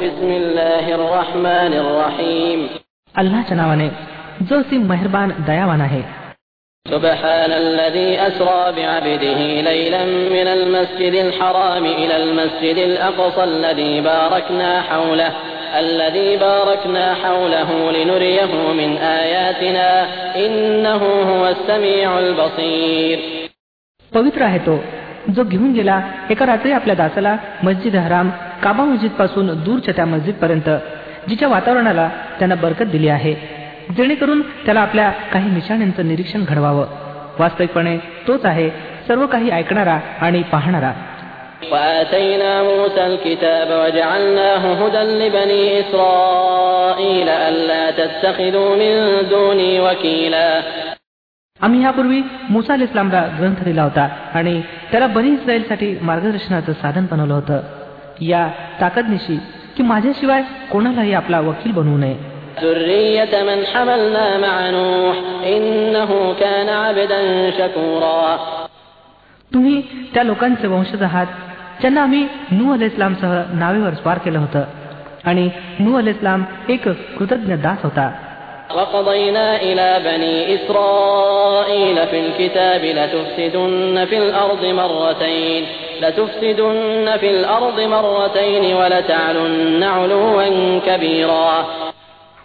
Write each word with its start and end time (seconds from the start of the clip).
بسم 0.00 0.30
الله 0.30 0.94
الرحمن 0.94 1.72
الرحيم 1.82 2.60
अल्लाच्या 3.14 3.56
नावाने 3.56 3.88
जो 4.48 4.60
असीम 4.60 4.82
मेहरबान 4.90 5.30
दयावान 5.46 5.80
आहे 5.80 6.02
سبحان 6.86 7.52
الذي 7.52 8.10
أسرى 8.28 8.62
بعبده 8.76 9.40
ليلا 9.70 10.04
من 10.36 10.46
المسجد 10.56 11.14
الحرام 11.14 11.84
إلى 11.84 12.16
المسجد 12.16 12.78
الأقصى 12.78 13.44
الذي 13.44 14.00
باركنا 14.00 14.82
حوله 14.82 15.32
الذي 15.78 16.36
باركنا 16.36 17.14
حوله 17.14 17.92
لنريه 17.92 18.52
من 18.80 18.96
آياتنا 18.98 19.88
إنه 20.46 21.02
هو 21.30 21.42
السميع 21.48 22.18
البصير 22.18 23.18
पवित्र 24.12 24.42
आहे 24.42 24.58
तो 24.66 24.74
जो 25.35 25.43
घेऊन 25.43 25.71
गेला 25.73 25.99
एका 26.29 26.45
रात्री 26.45 26.71
आपल्या 26.71 26.95
दासाला 26.95 27.35
मस्जिद 27.63 27.95
हराम 27.95 28.29
काबा 28.63 28.83
मस्जिद 28.83 29.11
पासून 29.11 29.53
दूरच्या 29.63 29.93
त्या 29.95 30.05
मस्जिद 30.05 30.35
पर्यंत 30.35 30.69
जिच्या 31.29 31.47
वातावरणाला 31.47 32.07
त्यांना 32.39 32.55
बरकत 32.55 32.91
दिली 32.91 33.07
आहे 33.07 33.33
जेणेकरून 33.97 34.41
त्याला 34.65 34.79
आपल्या 34.79 35.09
काही 35.33 35.49
निशाण्यांचं 35.49 36.07
निरीक्षण 36.07 36.43
घडवावं 36.43 36.85
वास्तविकपणे 37.39 37.97
तोच 38.27 38.45
आहे 38.45 38.69
सर्व 39.07 39.25
काही 39.25 39.49
ऐकणारा 39.51 39.99
आणि 40.21 40.41
पाहणारा 40.51 40.93
وآتينا 41.71 42.63
موسى 42.63 43.05
الكتاب 43.05 43.67
وجعلناه 43.71 44.63
هدى 44.81 45.03
لبني 45.21 45.79
إسرائيل 45.79 47.29
ألا 47.29 47.91
تتخذوا 47.91 48.75
من 48.75 48.93
دوني 49.29 49.79
وكيلا 49.79 50.61
आम्ही 51.62 51.84
यापूर्वी 51.84 52.22
मुसा 52.50 52.72
अल 52.72 52.82
इस्लामला 52.82 53.26
ग्रंथ 53.38 53.64
दिला 53.64 53.82
होता 53.82 54.08
आणि 54.34 54.62
त्याला 54.90 55.06
बनी 55.06 55.28
इस्रायलसाठी 55.28 55.98
मार्गदर्शनाचं 56.02 56.72
साधन 56.72 57.06
बनवलं 57.10 57.34
होतं. 57.34 57.60
या 58.20 58.48
ताकदनिशी 58.80 59.40
की 59.76 59.82
माझ्याशिवाय 59.82 60.42
कोणालाही 60.70 61.12
आपला 61.12 61.40
वकील 61.40 61.72
बनवू 61.72 61.98
नये. 61.98 62.14
तुम्ही 69.54 69.82
त्या 70.14 70.22
लोकांचे 70.22 70.66
वंशज 70.66 71.02
आहात 71.02 71.26
ज्यांना 71.80 72.02
आम्ही 72.02 72.28
नू 72.50 72.72
अल 72.72 72.82
इस्लामसह 72.82 73.42
नावेवर 73.52 73.90
स्वार 73.90 74.18
केलं 74.18 74.38
होतं. 74.38 74.62
आणि 75.24 75.50
नू 75.78 75.96
अल 75.98 76.06
इस्लाम 76.06 76.44
एक 76.68 76.88
कृतज्ञ 76.88 77.54
दास 77.54 77.78
होता. 77.82 78.12
وقضينا 78.75 79.61
إلى 79.61 79.99
بني 80.05 80.55
إسرائيل 80.55 82.07
في 82.07 82.19
الكتاب 82.19 82.81
لتفسدن 82.85 84.05
في 84.05 84.17
الأرض 84.17 84.65
مرتين 84.65 85.65
لتفسدن 86.01 87.17
في 87.17 87.29
الأرض 87.29 87.79
مرتين 87.79 88.75
ولتعلن 88.75 89.83
علوا 89.83 90.43
كبيرا 90.79 91.65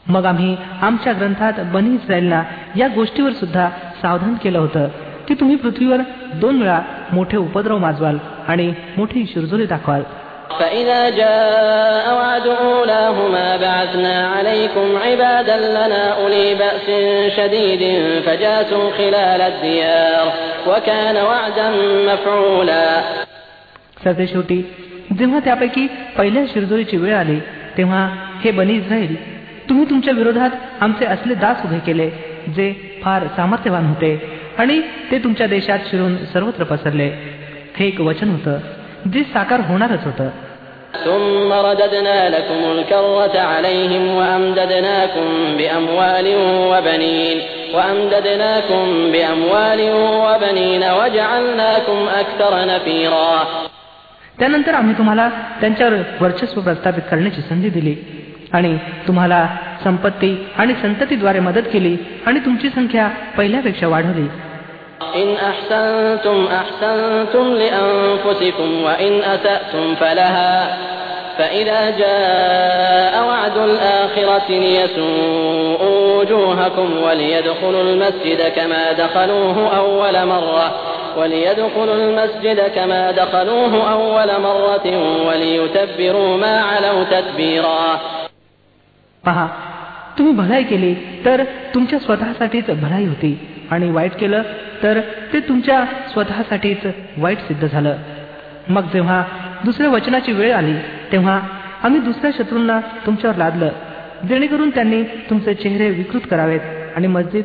मग 0.07 0.25
आम्ही 0.27 0.57
आमच्या 0.83 1.13
ग्रंथात 1.13 1.61
बनी 1.73 1.95
इस्रायलना 1.95 2.43
या 2.77 2.89
गोष्टीवर 2.89 3.33
सुद्धा 3.33 3.69
सावधान 4.03 4.35
केलं 4.43 4.59
होतं 4.59 4.89
की 5.29 5.35
तुम्ही 5.35 5.57
पृथ्वीवर 5.57 6.01
दोन 6.41 6.63
वेळा 6.63 6.81
मोठे 7.13 7.37
उपद्रव 7.37 7.79
माजवाल 7.79 8.19
आणि 8.49 8.73
मोठी 8.99 9.27
शिरजोरी 9.35 9.67
दाखवाल 9.67 10.03
فإذا 10.61 11.09
جاء 11.11 12.15
وعد 12.15 12.47
أولاهما 12.47 13.16
بعثنا 13.57 14.29
عليكم 14.29 14.97
عبادا 14.97 15.57
لنا 15.57 16.17
أولي 16.17 16.55
بأس 16.55 16.87
شديد 17.37 17.83
فجاسوا 18.27 18.91
خلال 18.91 19.41
الديار 19.43 20.33
وكان 20.67 21.17
وعدا 21.17 21.69
مفعولا 22.09 23.03
सरतेशेवटी 24.05 24.63
जेव्हा 25.19 25.41
त्यापैकी 25.45 25.87
पहिल्या 26.17 26.45
शिरजोरीची 26.53 26.97
वेळ 26.97 27.15
आली 27.15 27.39
तेव्हा 27.77 28.03
हे 28.45 28.51
बनी 28.51 28.75
इस्रायल 28.75 29.15
तुम्ही 29.69 29.85
तुमच्या 29.91 30.15
विरोधात 30.15 30.51
आमचे 30.81 31.07
असले 31.07 31.35
दास 31.35 31.65
उभे 31.65 31.79
केले 31.87 32.09
जे 32.57 32.73
फार 33.03 33.27
सामर्थ्यवान 33.37 33.87
होते 33.87 34.11
आणि 34.59 34.81
ते 35.11 35.19
तुमच्या 35.25 35.47
देशात 35.47 35.79
शिरून 35.91 36.17
सर्वत्र 36.33 36.65
पसरले 36.65 37.09
हे 37.77 37.87
एक 37.87 38.01
वचन 38.01 38.31
होतं 38.31 38.59
जे 39.13 39.23
साकार 39.33 39.61
होणारच 39.69 40.05
होतं 40.05 40.29
ثم 41.05 41.53
رددنا 41.53 42.19
لكم 42.31 42.61
الكرة 42.73 43.37
عليهم 43.41 44.05
وأمددناكم 44.17 45.27
بأموال 45.59 46.27
وبنين 46.73 47.39
وأمددناكم 47.75 48.85
بأموال 49.13 49.81
وبنين 50.27 50.83
وجعلناكم 50.99 51.99
أكثر 52.23 52.53
نفيرا 52.67 53.47
त्यानंतर 54.39 54.75
आम्ही 54.75 54.95
तुम्हाला 54.99 55.29
त्यांच्यावर 55.61 55.95
वर्चस्व 56.21 56.61
प्रस्थापित 56.61 57.03
करण्याची 57.11 57.41
संधी 57.49 57.69
दिली 57.69 57.95
आणि 58.53 58.77
तुम्हाला 59.07 59.41
संपत्ती 59.85 60.31
आणि 60.59 60.75
संततीद्वारे 60.83 61.41
मदत 61.41 61.67
केली 61.73 61.97
आणि 62.27 62.39
तुमची 62.39 62.69
संख्या 62.69 63.09
पहिल्यापेक्षा 63.37 63.89
वाढवली 63.89 64.27
إن 65.17 65.35
أحسنتم 65.37 66.49
أحسنتم 66.61 67.55
لأنفسكم 67.55 68.83
وإن 68.85 69.23
أسأتم 69.25 69.95
فلها 69.95 70.77
فإذا 71.39 71.91
جاء 71.91 73.25
وعد 73.29 73.57
الآخرة 73.59 74.49
ليسوءوا 74.49 76.21
وجوهكم 76.21 77.03
وليدخلوا 77.03 77.83
المسجد 77.83 78.43
كما 78.57 78.93
دخلوه 78.93 79.77
أول 79.77 80.27
مرة 80.27 80.75
وليدخلوا 81.17 81.95
المسجد 81.95 82.61
كما 82.75 83.11
دخلوه 83.11 83.93
أول 83.93 84.41
مرة 84.41 84.87
وليتبروا 85.27 86.37
ما 86.37 86.61
علوا 86.61 87.05
تتبيرا 87.05 88.01
पहा 89.27 89.47
तुम्ही 90.19 90.33
भलाई 90.33 90.63
केली 90.63 90.95
तर 91.25 91.43
तुमच्या 91.75 91.99
स्वतःसाठीच 91.99 92.71
भलाई 92.71 93.07
होती 93.07 93.31
आणि 93.72 93.92
वाईट 93.92 94.12
केलं 94.12 94.42
तर 94.84 95.00
ते 95.34 95.40
तुमच्या 95.40 95.86
स्वतःसाठीच 96.12 96.78
वाईट 97.18 97.40
सिद्ध 97.40 97.68
झालं. 97.68 97.98
मग 98.70 98.84
जेव्हा 98.94 99.24
दुसऱ्या 99.66 99.90
वचनाची 99.90 100.32
वेळ 100.32 100.54
आली 100.54 100.74
तेव्हा 101.12 101.42
आम्ही 101.84 102.02
दुसऱ्या 102.02 102.32
शत्रूंना 102.38 102.80
तुमच्यावर 103.06 103.38
लादलं 103.38 103.70
जेणेकरून 104.30 104.70
त्यांनी 104.70 105.04
तुमचे 105.04 105.54
चेहरे 105.54 105.90
विकृत 105.90 106.22
करावेत 106.32 106.60
आणि 106.96 107.08
मस्जिद 107.08 107.44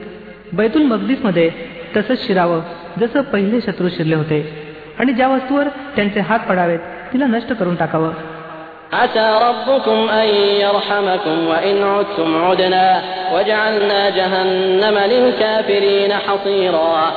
बैतुल 0.52 0.82
मगदीसमध्ये 0.82 1.50
तसंच 1.96 2.26
शिरावं 2.26 2.60
जसं 3.00 3.20
पहिले 3.20 3.60
शत्रू 3.60 3.88
शिरले 3.88 4.14
होते. 4.14 4.62
आणि 4.98 5.12
ज्या 5.12 5.28
वस्तूवर 5.28 5.68
त्यांचे 5.68 6.20
हात 6.20 6.38
पडावेत 6.38 6.78
तिला 7.12 7.26
नष्ट 7.26 7.52
करून 7.52 7.74
टाकावं. 7.74 8.12
عسى 8.93 9.27
ربكم 9.47 10.09
أن 10.11 10.27
يرحمكم 10.59 11.47
وإن 11.47 11.77
عدتم 11.83 12.29
عدنا 12.37 13.01
وجعلنا 13.33 14.09
جهنم 14.09 14.95
للكافرين 15.11 16.11
حصيرا 16.25 17.11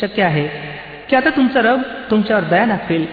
शक्य 0.00 0.22
आहे 0.22 0.46
की 1.08 1.16
आता 1.16 1.30
तुमचा 1.30 1.60
रब 1.60 1.80
तुमच्यावर 2.10 2.44
दया 2.44 2.64
दाखवेल 2.66 3.04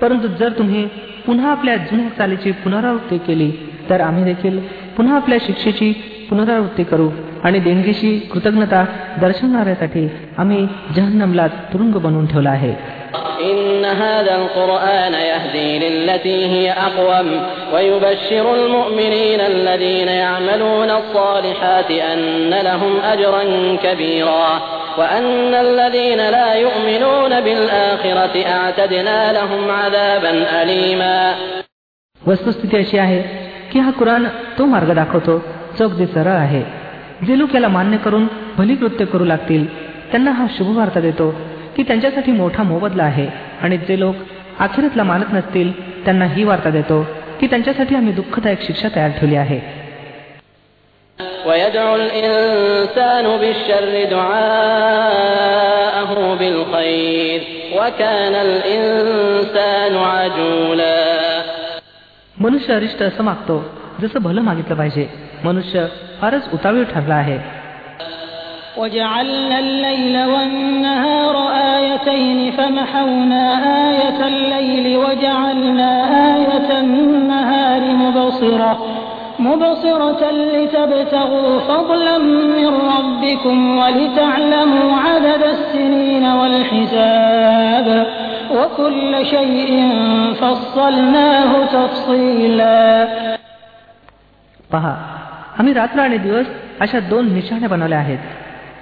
परंतु 0.00 0.26
जर 0.40 0.50
तुम्ही 0.58 0.82
पुन्हा 1.26 1.50
आपल्या 1.50 1.76
जुन्या 1.88 2.08
चालीची 2.18 2.50
पुनरावृत्ती 2.64 3.18
केली 3.18 3.50
तर 3.90 4.00
आम्ही 4.00 4.24
देखील 4.24 4.58
पुन्हा 4.96 5.16
आपल्या 5.16 5.38
शिक्षेची 5.46 5.92
पुनरावृत्ती 6.30 6.84
करू 6.84 7.08
आणि 7.44 7.58
देणगीशी 7.60 8.18
कृतज्ञता 8.32 8.84
दर्शवणाऱ्यासाठी 9.20 10.08
आम्ही 10.38 10.66
जहन्नमला 10.96 11.46
तुरुंग 11.72 11.94
बनवून 12.04 12.26
ठेवला 12.26 12.50
आहे 12.50 12.72
إن 13.40 13.84
هذا 13.84 14.34
القرآن 14.36 15.14
يهدي 15.14 15.78
للتي 15.78 16.46
هي 16.46 16.72
أقوم 16.72 17.28
ويبشر 17.74 18.54
المؤمنين 18.54 19.40
الذين 19.40 20.08
يعملون 20.08 20.90
الصالحات 20.90 21.90
أن 21.90 22.50
لهم 22.50 23.00
أجرا 23.04 23.42
كبيرا 23.82 24.60
وأن 24.98 25.54
الذين 25.54 26.30
لا 26.30 26.54
يؤمنون 26.54 27.40
بالآخرة 27.40 28.34
أعتدنا 28.46 29.32
لهم 29.32 29.70
عذابا 29.70 30.32
أليما 30.62 31.34
वस्तुस्थिती 32.22 32.76
अशी 32.76 32.98
आहे 32.98 33.20
की 33.72 33.78
हा 33.78 33.90
कुराण 33.98 34.24
तो 34.58 34.64
मार्ग 34.66 34.90
दाखवतो 34.94 35.38
जो 35.78 35.84
अगदी 35.84 36.06
सरळ 36.14 36.36
आहे 36.36 36.62
जे 37.26 37.38
लोक 37.38 37.54
याला 37.54 37.68
मान्य 37.68 37.96
करून 38.04 38.26
भली 38.56 38.74
कृत्य 38.76 39.04
करू 39.12 39.24
लागतील 39.24 39.66
त्यांना 40.10 40.30
हा 40.30 40.46
शुभवार्ता 40.56 41.00
देतो 41.00 41.34
की 41.77 41.83
त्यांच्यासाठी 41.83 42.31
मोठा 42.31 42.63
मोबदला 42.63 43.03
आहे. 43.03 43.27
आणि 43.61 43.77
जे 43.77 43.99
लोक 43.99 44.15
अखेरतला 44.59 45.03
मानत 45.03 45.25
नसतील 45.33 46.03
त्यांना 46.05 46.25
ही 46.25 46.43
वार्ता 46.43 46.69
देतो 46.69 47.07
की 47.39 47.47
त्यांच्यासाठी 47.47 47.95
आम्ही 47.95 48.13
दुःखदायक 48.13 48.61
शिक्षा 48.61 48.87
तयार 48.95 49.09
ठेवली 49.09 49.35
आहे. 49.35 49.83
मनुष्य 62.39 62.73
अरिष्ट 62.73 63.01
असं 63.01 63.23
मागतो 63.23 63.65
जसं 64.01 64.21
भलं 64.21 64.41
मागितलं 64.41 64.75
पाहिजे. 64.75 65.13
मनुष्य 65.43 65.85
फारच 66.21 66.53
उतावीळ 66.53 66.83
ठरला 66.83 67.15
आहे. 67.15 67.62
وجعلنا 68.76 69.58
الليل 69.58 70.16
والنهار 70.34 71.36
آيتين 71.76 72.52
فمحونا 72.52 73.44
آية 73.90 74.26
الليل 74.26 74.96
وجعلنا 74.96 75.90
آية 76.36 76.80
النهار 76.80 77.80
مبصرة 77.80 78.86
مبصرة 79.38 80.30
لتبتغوا 80.30 81.58
فضلا 81.60 82.18
من 82.58 82.66
ربكم 82.96 83.78
ولتعلموا 83.78 84.96
عدد 84.96 85.42
السنين 85.42 86.24
والحساب 86.26 88.06
وكل 88.56 89.26
شيء 89.26 89.70
فصلناه 90.40 91.52
تفصيلا 91.64 93.08
पहा 94.72 94.94
आम्ही 95.58 95.72
रात्र 95.74 96.00
आणि 96.00 96.18
दिवस 96.18 96.46
अशा 96.80 97.00
दोन 97.00 97.32
निशाण्या 97.34 97.68
बनवल्या 97.68 97.98
आहेत 97.98 98.18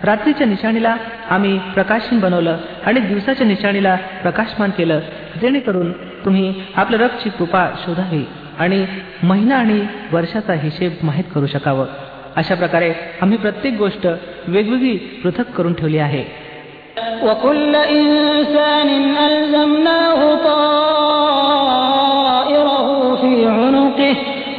रात्रीच्या 0.04 0.46
निशाणीला 0.46 0.96
आम्ही 1.30 1.58
प्रकाशहीन 1.74 2.20
बनवलं 2.20 2.56
आणि 2.86 3.00
दिवसाच्या 3.00 3.46
निशाणीला 3.46 3.94
प्रकाशमान 4.22 4.70
केलं 4.70 5.00
जेणेकरून 5.40 5.92
तुम्ही 6.24 6.52
आपल्या 6.76 6.98
रक्तची 7.00 7.30
कृपा 7.30 7.68
शोधावी 7.86 8.24
आणि 8.58 8.84
महिना 9.22 9.56
आणि 9.56 9.80
वर्षाचा 10.12 10.54
हिशेब 10.54 10.92
माहीत 11.02 11.24
करू 11.34 11.46
शकावं 11.46 11.86
अशा 12.36 12.54
प्रकारे 12.54 12.92
आम्ही 13.22 13.38
प्रत्येक 13.38 13.74
गोष्ट 13.76 14.06
वेगवेगळी 14.48 14.96
पृथक 15.22 15.50
करून 15.56 15.72
ठेवली 15.72 15.98
आहे 15.98 16.24
وكل 17.22 17.74
إنسان 17.76 18.88
ألزمناه 19.18 20.20
طائره 21.76 22.78
في 23.14 23.32
عنقه 23.46 23.79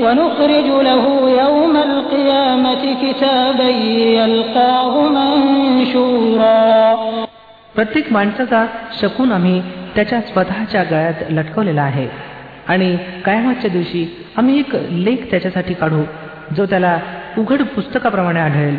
ونخرج 0.01 0.67
له 0.89 1.03
يوم 1.43 1.75
القيامة 1.77 2.83
كتابا 3.03 3.69
يلقاه 4.19 4.93
منشورا 5.15 6.95
प्रत्येक 7.75 8.11
माणसाचा 8.11 8.65
शकून 9.01 9.31
आम्ही 9.31 9.61
त्याच्या 9.95 10.21
स्वतःच्या 10.21 10.83
गळ्यात 10.83 11.19
लटकवलेला 11.29 11.81
आहे 11.81 12.07
आणि 12.67 12.95
कायमाच्या 13.25 13.69
दिवशी 13.71 14.05
आम्ही 14.37 14.59
एक 14.59 14.75
लेख 15.05 15.29
त्याच्यासाठी 15.31 15.73
काढू 15.73 16.03
जो 16.57 16.65
त्याला 16.65 16.97
उघड 17.37 17.61
पुस्तकाप्रमाणे 17.75 18.39
आढळेल 18.39 18.77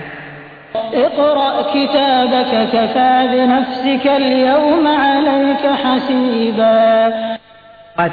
اقرأ 0.94 1.52
كتابك 1.74 2.52
كفى 2.72 3.12
بنفسك 3.32 4.04
اليوم 4.22 4.84
عليك 5.04 5.64
حسيبا 5.82 6.76
पाच 7.98 8.12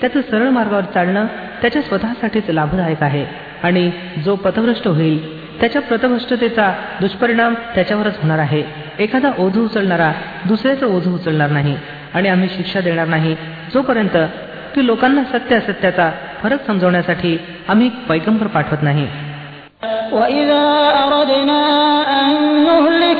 त्याचं 0.00 0.20
सरळ 0.30 0.48
मार्गावर 0.48 0.84
चालणं 0.84 1.26
त्याच्या 1.62 1.82
स्वतःसाठीच 1.82 2.50
लाभदायक 2.50 3.02
आहे. 3.02 3.26
आणि 3.62 3.90
जो 4.24 4.36
पथभ्रष्ट 4.36 4.88
होईल 4.88 5.40
त्याच्या 5.60 5.82
पथभ्रष्टतेचा 5.82 6.74
दुष्परिणाम 7.00 7.54
त्याच्यावरच 7.54 8.18
होणार 8.22 8.38
आहे. 8.38 8.62
एखादा 8.98 9.30
ओझू 9.38 9.64
उचलणारा 9.64 10.12
दुसऱ्याचं 10.48 10.86
ओझू 10.86 11.14
उचलणार 11.14 11.50
नाही. 11.50 11.76
आणि 12.14 12.28
आम्ही 12.28 12.48
शिक्षा 12.56 12.80
देणार 12.80 13.06
नाही. 13.06 13.36
जोपर्यंत 13.74 14.16
की 14.74 14.86
लोकांना 14.86 15.38
सत्य 15.38 15.56
असत्याचा 15.56 16.10
फरक 16.42 16.66
समजवण्यासाठी 16.66 17.38
आम्ही 17.68 17.90
पैगंबर 18.08 18.46
पाठवत 18.46 18.78
नाही. 18.82 19.08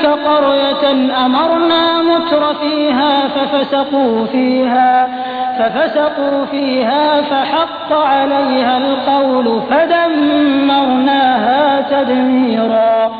نهلك 0.00 0.06
قرية 0.06 0.90
أمرنا 1.26 2.02
متر 2.02 2.54
فيها 2.54 3.28
ففسقوا 3.28 4.26
فيها 4.26 5.08
ففسقوا 5.58 6.46
فيها 6.46 7.22
فحق 7.22 7.92
عليها 7.92 8.78
القول 8.78 9.60
فدمرناها 9.70 11.80
تدميرا 11.80 13.10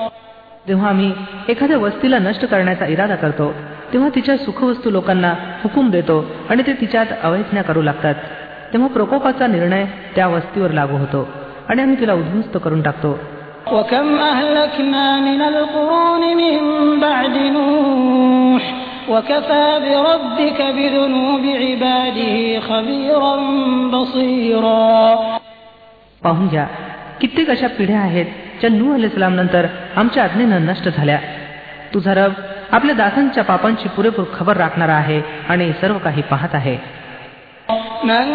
जेव्हा 0.69 0.89
आम्ही 0.89 1.13
एखाद्या 1.49 1.79
वस्तीला 1.79 2.19
नष्ट 2.19 2.45
करण्याचा 2.45 2.87
इरादा 2.87 3.15
करतो 3.15 3.55
तेव्हा 3.93 4.09
तिच्या 4.15 4.37
सुखवस्तू 4.37 4.91
लोकांना 4.91 5.35
हुकूम 5.63 5.91
देतो 5.91 6.25
आणि 6.51 6.63
ते 6.67 6.73
तिच्यात 6.73 7.07
अवैज्ञा 7.23 7.63
करू 7.63 7.83
लागतात 7.83 8.15
तेव्हा 8.73 8.89
प्रकोपाचा 8.89 9.47
निर्णय 9.47 9.87
त्या 10.15 10.27
वस्तीवर 10.27 10.71
लागू 10.71 10.97
होतो 10.97 11.29
आणि 11.69 11.83
आम्ही 11.83 12.01
तिला 12.01 12.13
उद्ध्वस्त 12.13 12.59
करून 12.65 12.83
टाकतो 12.83 13.19
وكم 13.73 14.19
أهلكنا 14.19 15.21
من 15.21 15.41
القرون 15.43 16.23
من 16.37 16.57
بعد 17.01 17.37
نوح 17.57 18.65
وكفى 19.09 19.67
بربك 19.85 20.61
بذنوب 20.77 21.45
عباده 21.65 22.37
خبيرا 22.61 23.37
بصيرا 23.93 25.19
पाहून 26.23 26.47
घ्या 26.49 26.67
कित्येक 27.21 27.51
अशा 27.51 27.69
पिढ्या 27.79 28.01
आहेत 28.01 28.27
ज्या 28.61 28.71
नू 28.71 28.95
अलाम 28.95 29.35
नंतर 29.35 29.67
आमच्या 29.97 30.23
आज्ञेनं 30.25 30.67
नष्ट 30.67 30.89
झाल्या 30.89 31.19
तुझा 31.95 32.15
रब 32.15 32.33
आपल्या 32.77 32.95
दासांच्या 32.95 33.45
पापांची 33.45 33.89
पुरेपूर 33.97 34.25
खबर 34.35 34.57
राखणारा 34.57 34.95
आहे 34.95 35.21
आणि 35.49 35.73
सर्व 35.81 35.99
काही 35.99 36.23
पाहत 36.31 36.55
आहे 36.55 36.77
من 38.05 38.27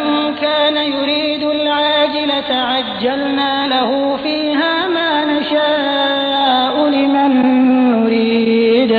كان 0.41 0.77
يريد 0.95 1.43
العاجلة 1.57 2.49
عجلنا 2.71 3.51
له 3.67 3.89
فيها 4.17 4.73
ما 4.87 5.04
نشاء 5.45 6.75
لمن 6.95 7.31
نريد 7.93 8.93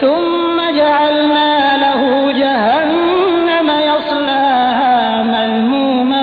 ثم 0.00 0.56
جعلنا 0.80 1.50
له 1.84 2.02
جهنم 2.42 3.68
يصلاها 3.90 4.96
مذموما 5.34 6.22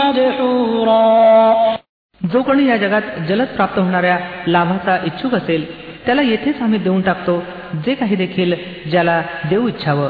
مدحورا 0.00 1.04
जो 2.20 2.42
कोणी 2.42 2.64
या 2.68 2.76
जगात 2.76 3.06
जलद 3.28 3.50
प्राप्त 3.56 3.78
होणाऱ्या 3.78 4.18
लाभाचा 4.46 4.96
इच्छुक 5.06 5.34
असेल 5.34 5.64
त्याला 6.06 6.22
येथेच 6.22 6.62
आम्ही 6.62 6.78
देऊन 6.78 7.00
टाकतो 7.00 7.42
जे 7.84 7.94
काही 7.94 8.16
देखील 8.16 8.54
ज्याला 8.90 9.20
देऊ 9.50 9.68
इच्छावं 9.68 10.08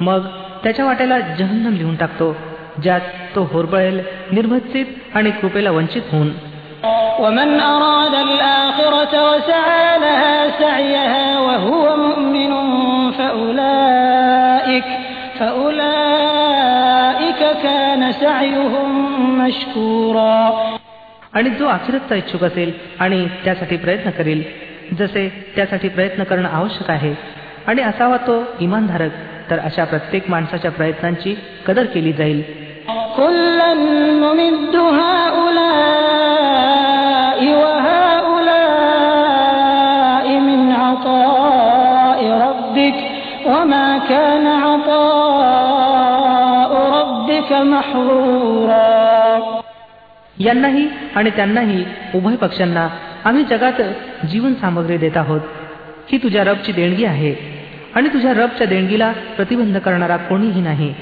मग 0.00 0.26
त्याच्या 0.62 0.84
वाट्याला 0.84 1.18
जहन्नम 1.38 1.74
लिहून 1.74 1.96
टाकतो 1.96 2.34
ज्यात 2.82 3.00
तो 3.34 3.42
होरबळेल 3.52 4.00
निर्भत्सित 4.32 4.86
आणि 5.14 5.30
कृपेला 5.40 5.70
वंचित 5.70 6.02
होऊन 6.12 6.30
ومن 7.20 7.60
أراد 7.60 8.14
الآخرة 8.14 9.30
وسعى 9.30 9.98
لها 9.98 10.58
سعيها 10.58 11.40
وهو 11.40 11.96
مؤمن 11.96 12.52
فأولئك 13.12 14.84
فأولئك 15.38 17.40
كان 17.62 18.12
سعيهم 18.12 18.88
مشكورا 19.38 20.52
आणि 21.34 21.50
जो 21.58 21.66
अखेरतचा 21.68 22.14
इच्छुक 22.14 22.44
असेल 22.44 22.72
आणि 23.00 23.26
त्यासाठी 23.44 23.76
प्रयत्न 23.76 24.10
करेल 24.10 24.42
जसे 24.98 25.28
त्यासाठी 25.54 25.88
प्रयत्न 25.88 26.22
करणं 26.22 26.48
आवश्यक 26.48 26.90
आहे 26.90 27.14
आणि 27.66 27.82
असावा 27.82 28.16
तो 28.26 28.42
इमानधारक 28.60 29.10
तर 29.50 29.58
अशा 29.58 29.84
प्रत्येक 29.84 30.30
माणसाच्या 30.30 30.70
प्रयत्नांची 30.70 31.34
कदर 31.66 31.84
केली 31.94 32.12
जाईल 32.12 32.42
यांनाही 50.36 50.86
आणि 51.16 51.30
त्यांनाही 51.30 51.84
उभय 52.14 52.36
पक्षांना 52.36 52.88
आम्ही 53.24 53.44
जगात 53.44 53.80
जीवन 54.30 54.54
सामग्री 54.54 54.96
देत 54.96 55.16
आहोत 55.16 55.40
ही 56.12 56.18
तुझ्या 56.18 56.44
रबची 56.44 56.72
देणगी 56.72 57.04
आहे 57.04 57.34
आणि 57.94 58.08
तुझ्या 58.08 58.32
रबच्या 58.32 58.66
देणगीला 58.66 59.12
प्रतिबंध 59.36 59.78
करणारा 59.78 60.16
कोणीही 60.16 60.60
नाही 60.60 60.94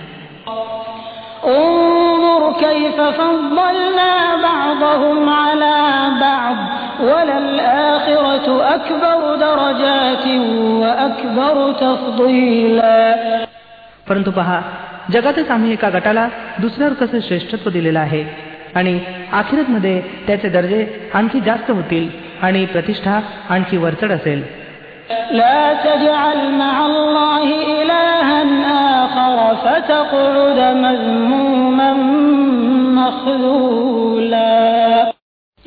انظر 1.46 2.42
كيف 2.52 3.00
فضلنا 3.00 4.12
بعضهم 4.36 5.28
على 5.28 5.76
بعض 6.20 6.56
وللآخرة 7.00 8.74
أكبر 8.74 9.36
درجات 9.36 10.26
وأكبر 10.82 11.72
تفضيلا 11.72 13.46
परंतु 14.08 14.30
पहा 14.30 14.60
जगातच 15.13 15.49
आम्ही 15.49 15.73
एका 15.73 15.89
गटाला 15.89 16.27
दुसऱ्यावर 16.61 16.93
कसं 16.93 17.19
श्रेष्ठत्व 17.19 17.69
दिलेलं 17.69 17.99
आहे? 17.99 18.25
आणि 18.75 18.99
आखिरतमध्ये 19.31 20.01
त्याचे 20.27 20.49
दर्जे 20.49 21.09
आणखी 21.13 21.39
जास्त 21.39 21.71
होतील 21.71 22.09
आणि 22.41 22.65
प्रतिष्ठा 22.65 23.19
आणखी 23.49 23.77
वरचढ 23.77 24.11
असेल. 24.11 24.65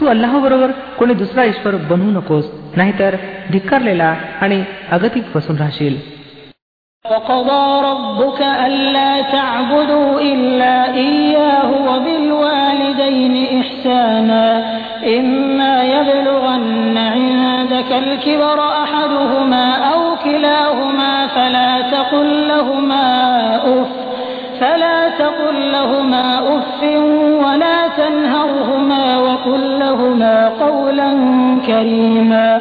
तू 0.00 0.06
अल्लाबरोबर 0.06 0.70
कोणी 0.70 1.14
दुसरा 1.14 1.44
ईश्वर 1.44 1.74
बनवू 1.74 2.10
नकोस 2.10 2.44
नाहीतर 2.76 3.16
धिक्कारलेला 3.52 4.14
आणि 4.40 4.64
अगतिक 4.90 5.22
बसून 5.34 5.56
राहशील. 5.56 6.17
وقضى 7.11 7.87
ربك 7.89 8.41
ألا 8.41 9.21
تعبدوا 9.21 10.21
إلا 10.21 10.93
إياه 10.93 11.69
وبالوالدين 11.89 13.59
إحسانا 13.59 14.45
إما 15.17 15.83
يبلغن 15.83 16.97
عندك 16.97 17.91
الكبر 17.91 18.59
أحدهما 18.83 19.75
أو 19.93 20.15
كلاهما 20.23 21.27
فلا 21.27 21.81
تقل 21.91 22.47
لهما 22.47 23.05
أف 23.55 23.87
فلا 24.59 25.09
تقل 25.09 25.71
لهما 25.71 26.57
أف 26.57 26.83
ولا 27.45 27.87
تنهرهما 27.97 29.17
وقل 29.17 29.79
لهما 29.79 30.49
قولا 30.49 31.09
كريما 31.67 32.59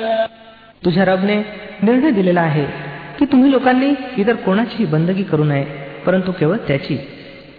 तुझ्या 0.85 1.05
रबने 1.05 1.37
निर्णय 1.83 2.11
दिलेला 2.11 2.41
आहे 2.41 2.86
की 3.19 3.25
तुम्ही 3.25 3.51
लोकांनी 3.53 3.93
इतर 4.19 4.35
कोणाचीही 4.45 4.85
बंदगी 4.85 5.23
करू 5.23 5.45
नये 5.45 5.65
परंतु 6.07 6.33
केवळ 6.33 6.57
त्याची 6.69 6.99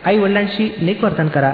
आई 0.05 0.17
वडिलांशी 0.17 0.69
नेक 0.81 1.03
वर्तन 1.03 1.27
करा 1.27 1.53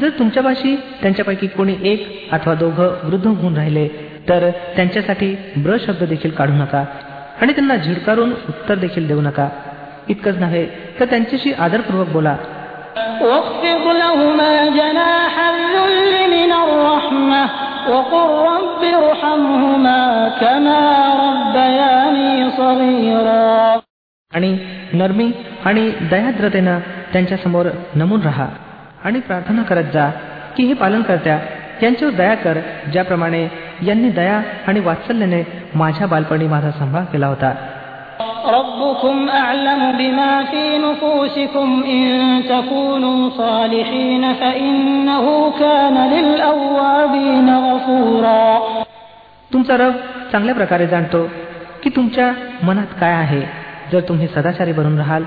जर 0.00 0.08
तुमच्यापाशी 0.18 0.74
त्यांच्यापैकी 1.02 1.46
कोणी 1.46 1.74
एक 1.82 2.32
अथवा 2.32 2.54
दोघं 2.54 2.94
वृद्ध 3.02 3.26
होऊन 3.26 3.56
राहिले 3.56 3.88
तर 4.28 4.50
त्यांच्यासाठी 4.76 5.34
ब्र 5.56 5.76
शब्द 5.86 6.04
देखील 6.08 6.30
काढू 6.30 6.52
नका 6.52 6.84
आणि 7.40 7.52
त्यांना 7.52 7.76
झिडकारून 7.76 8.30
उत्तर 8.48 8.74
देखील 8.74 9.06
देऊ 9.08 9.20
नका 9.20 9.48
इतकंच 10.08 10.38
नव्हे 10.38 10.66
तर 11.00 11.04
त्यांच्याशी 11.04 11.52
आदरपूर्वक 11.58 12.08
बोला 12.08 12.36
واخفض 13.22 13.86
لهما 13.92 14.50
جناح 14.70 15.34
الذل 15.46 16.14
من 16.30 16.52
الرحمة 16.52 17.42
وقل 17.88 18.28
رب 18.48 18.82
ارحمهما 19.00 20.00
كما 20.40 20.80
ربياني 21.24 22.50
صغيرا 22.50 23.80
आणि 24.32 24.50
नरमी 24.92 25.30
आणि 25.64 25.90
दयाद्रतेनं 26.10 26.78
त्यांच्यासमोर 27.12 27.66
नमून 27.94 28.22
राहा 28.22 28.46
आणि 29.04 29.20
प्रार्थना 29.20 29.62
करत 29.62 29.92
जा 29.94 30.10
की 30.56 30.66
हे 30.66 30.74
पालन 30.74 31.02
करत्या 31.02 31.38
यांच्यावर 31.82 32.14
दया 32.14 32.34
कर 32.34 32.58
ज्याप्रमाणे 32.92 33.48
यांनी 33.82 34.10
दया 34.10 34.40
आणि 34.68 34.80
वात्सल्याने 34.80 35.42
माझ्या 35.74 36.06
बालपणी 36.06 36.46
माझा 36.48 36.70
सांभाळ 36.70 37.04
केला 37.04 37.26
होता 37.26 37.54
ربكم 38.48 39.28
أعلم 39.30 39.82
بما 39.98 40.44
في 40.44 40.78
نفوسكم 40.78 41.68
إن 41.86 42.04
تكونوا 42.44 43.30
صالحين 43.30 44.24
فإنه 44.34 45.26
كان 45.60 45.96
للأوابين 46.12 47.48
غفورا 47.58 48.44
तुमचा 49.50 49.76
रब 49.76 49.94
चांगल्या 50.32 50.54
प्रकारे 50.54 50.86
जाणतो 50.86 51.22
की 51.82 51.90
तुमच्या 51.96 52.30
मनात 52.62 52.94
काय 53.00 53.12
आहे 53.14 53.40
जर 53.92 54.00
तुम्ही 54.08 54.26
सदाचारी 54.26 54.72
बनून 54.72 54.96
राहाल 54.98 55.24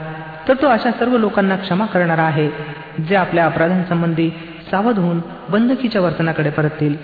तर 0.48 0.54
तो 0.62 0.68
अशा 0.68 0.92
सर्व 0.92 1.18
लोकांना 1.18 1.56
क्षमा 1.56 1.86
करणारा 1.86 2.24
आहे 2.24 2.50
जे 3.08 3.16
आपल्या 3.16 3.46
अपराधांसंबंधी 3.46 4.30
सावध 4.72 5.00
होऊन 5.00 5.20
बंदकीच्या 5.50 6.02
वर्तनाकडे 6.02 6.50
परततील 6.50 6.96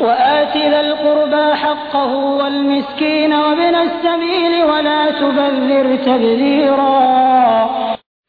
وآت 0.00 0.56
ذا 0.56 0.80
القربى 0.80 1.46
حقه 1.54 2.12
والمسكين 2.40 3.32
وابن 3.34 3.74
السبيل 3.86 4.54
ولا 4.70 5.00
تبذر 5.20 5.86
تبذيرا 6.06 6.94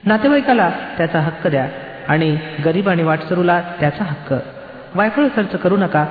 नातेवाईकाला 0.03 0.69
त्याचा 0.97 1.19
हक्क 1.19 1.47
द्या 1.47 1.67
आणि 2.07 2.29
गरीब 2.65 2.89
आणि 2.89 3.03
वाटसरूला 3.03 3.59
त्याचा 3.79 4.03
हक्क 4.03 4.33
वायफळ 4.95 5.27
खर्च 5.35 5.53
करू 5.63 5.77
नका 5.77 6.05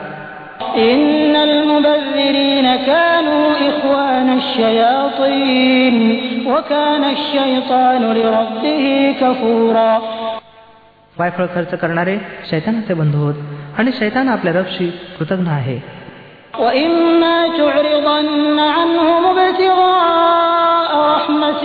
إن 0.76 1.36
المبذرين 1.36 2.66
كانوا 2.76 3.46
إخوان 3.70 4.28
الشياطين 4.40 5.96
وكان 6.46 7.04
الشيطان 7.04 8.02
لربه 8.16 8.84
كفورا 9.20 9.92
वायफळ 11.18 11.46
खर्च 11.54 11.72
करणारे 11.80 12.16
शैतानाचे 12.50 12.94
बंधू 12.94 13.18
होत 13.18 13.34
आणि 13.78 13.90
शैतान 13.98 14.28
आपल्या 14.28 14.52
रबशी 14.52 14.86
कृतज्ञ 15.18 15.50
आहे 15.50 15.78
وإما 16.58 17.36
تعرضن 17.58 18.58
عنهم 18.76 19.22
ابتغاء 19.28 20.90
رحمة 21.10 21.62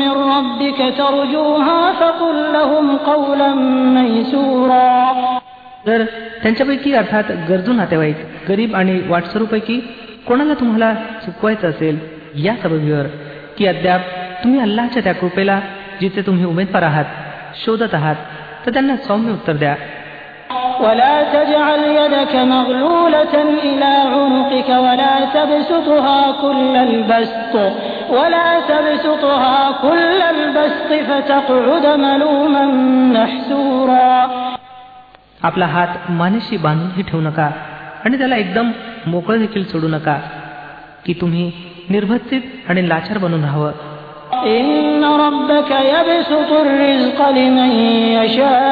من 0.00 0.12
ربك 0.30 0.78
ترجوها 0.98 1.80
فقل 1.92 2.36
لهم 2.52 2.86
قولا 3.06 3.50
ميسورا 3.96 4.88
जर 5.86 6.04
त्यांच्यापैकी 6.42 6.92
अर्थात 6.94 7.30
गरजू 7.48 7.72
नातेवाईक 7.72 8.16
गरीब 8.48 8.74
आणि 8.76 9.00
वाटसरूपैकी 9.08 9.78
कोणाला 10.26 10.54
तुम्हाला 10.54 10.94
चुकवायचं 11.24 11.68
असेल 11.68 11.98
या 12.44 12.54
सबबीवर 12.62 13.06
की 13.58 13.66
अद्याप 13.66 14.00
तुम्ही 14.44 14.60
अल्लाच्या 14.60 15.02
त्या 15.02 15.14
कृपेला 15.14 15.60
जिचे 16.00 16.22
तुम्ही 16.22 16.44
उमेदवार 16.44 16.82
आहात 16.82 17.04
शोधत 17.64 17.94
आहात 17.94 18.16
तर 18.66 18.72
त्यांना 18.72 18.96
सौम्य 19.06 19.32
उत्तर 19.32 19.56
द्या 19.56 19.74
ولا 20.80 21.14
تجعل 21.34 21.82
يدك 22.00 22.34
مغلولة 22.54 23.34
إلى 23.68 23.92
عنقك 24.14 24.68
ولا 24.86 25.14
تبسطها 25.36 26.20
كل 26.42 26.74
البسط 26.88 27.54
ولا 28.10 28.48
تبسطها 28.70 29.58
كل 29.84 30.20
البسط 30.34 30.90
فتقعد 31.08 31.86
ملوما 32.06 32.64
محسورا 33.16 34.10
आपला 35.48 35.66
हात 35.66 35.92
मानेशी 36.20 36.56
बांधूनही 36.66 37.02
ठेवू 37.08 37.20
नका 37.22 37.48
आणि 38.04 38.18
त्याला 38.18 38.36
एकदम 38.36 38.70
मोकळं 39.06 39.38
देखील 39.38 39.64
सोडू 39.72 39.88
नका 39.88 40.16
की 41.06 41.12
तुम्ही 41.20 41.44
निर्भत्सित 41.90 42.42
आणि 42.68 42.88
लाचार 42.88 43.18
बनून 43.24 43.44
राहावं 43.44 43.72
إن 44.58 45.04
ربك 45.24 45.70
يبسط 45.94 46.50
الرزق 46.64 47.18
لمن 47.38 47.70
يشاء 48.18 48.67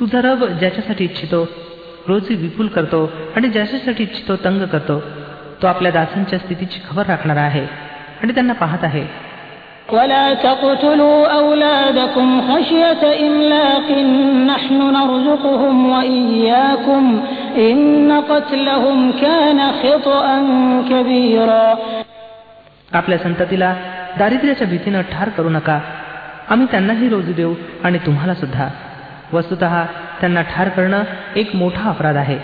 तुझा 0.00 0.20
रब 0.20 0.44
ज्याच्यासाठी 0.60 1.04
इच्छितो 1.04 1.44
रोजी 2.08 2.34
विपुल 2.34 2.66
करतो 2.66 3.10
आणि 3.36 3.48
ज्याच्यासाठी 3.48 4.02
इच्छितो 4.02 4.36
तंग 4.44 4.64
करतो 4.66 4.98
तो 5.62 5.66
आपल्या 5.66 5.92
दासांच्या 5.92 6.38
स्थितीची 6.38 6.80
खबर 6.90 7.06
राखणार 7.06 7.36
आहे 7.36 7.66
आणि 8.22 8.32
त्यांना 8.32 8.52
पाहत 8.52 8.84
आहे 8.84 9.06
ولا 9.92 10.34
تقتلوا 10.34 11.20
أولادكم 11.28 12.28
خشية 12.48 13.02
إملاق 13.26 13.88
نحن 14.46 14.78
نرزقهم 14.92 15.90
وإياكم 15.90 17.04
إن 17.58 18.12
قتلهم 18.12 19.12
كان 19.12 19.60
خطأ 19.72 20.24
كبيرا 20.90 21.74
आपल्या 22.92 23.18
संततीला 23.18 23.74
दारिद्र्याच्या 24.18 24.66
भीतीनं 24.66 25.00
ठार 25.12 25.28
करू 25.28 25.48
नका 25.48 25.78
आम्ही 26.50 26.66
त्यांनाही 26.70 27.08
रोजी 27.08 27.32
देऊ 27.32 27.54
आणि 27.84 27.98
तुम्हाला 28.06 28.34
सुद्धा 28.34 28.68
वस्तुत 29.32 29.64
त्यांना 30.20 30.42
ठार 30.42 30.68
करणं 30.68 31.04
एक 31.36 31.54
मोठा 31.56 31.88
अपराध 31.88 32.16
आहे 32.16 32.38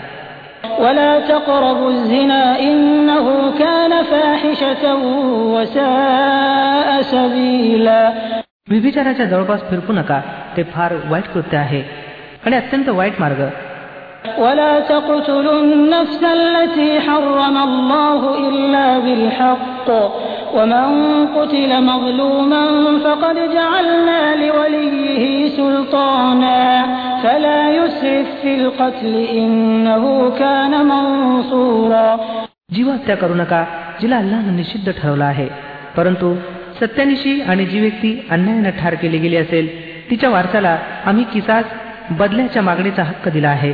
ولا 0.79 1.19
تقربوا 1.19 1.89
الزنا 1.91 2.43
إنه 2.59 3.25
كان 3.59 3.93
فاحشة 4.03 4.83
وساء 5.53 7.01
سبيلا 7.01 8.01
विभिचाराच्या 8.69 9.25
जवळपास 9.25 9.61
फिरकू 9.69 9.93
नका 9.93 10.19
ते 10.57 10.63
फार 10.73 10.93
वाईट 11.09 11.27
कृत्य 11.33 11.57
आहे 11.57 11.81
आणि 12.45 12.55
अत्यंत 12.55 12.89
वाईट 12.89 13.19
मार्ग 13.19 13.41
ولا 14.39 14.79
تقتلوا 14.79 15.59
النفس 15.61 16.23
التي 16.23 16.89
حرم 16.99 17.55
الله 17.59 18.21
إلا 18.49 18.99
بالحق 18.99 19.87
ومن 20.55 20.87
قتل 21.27 21.71
مظلوما 21.83 22.63
فقد 22.99 23.35
جعلنا 23.53 24.35
لوليه 24.35 25.49
سلطانا 25.49 26.61
فلا 27.23 27.61
يسرف 27.69 28.27
في 28.41 28.55
القتل 28.55 29.13
إنه 29.33 30.03
كان 30.39 30.73
منصورا 30.85 32.09
जीवहत्या 32.75 33.15
करू 33.15 33.33
नका 33.33 33.61
जिला 34.01 34.17
अल्लानं 34.17 34.55
निषिद्ध 34.55 34.91
ठरवलं 34.91 35.23
आहे 35.23 35.47
परंतु 35.95 36.27
सत्यानिशी 36.79 37.33
आणि 37.41 37.65
जी 37.65 37.79
व्यक्ती 37.79 38.11
अन्यायानं 38.31 38.69
ठार 38.79 38.95
केली 38.95 39.17
गेली 39.17 39.35
असेल 39.35 39.67
तिच्या 40.09 40.29
वारसाला 40.29 40.77
आम्ही 41.05 41.23
किसास 41.33 41.65
बदल्याच्या 42.19 42.61
मागणीचा 42.61 43.03
हक्क 43.03 43.27
दिला 43.29 43.49
आहे 43.49 43.73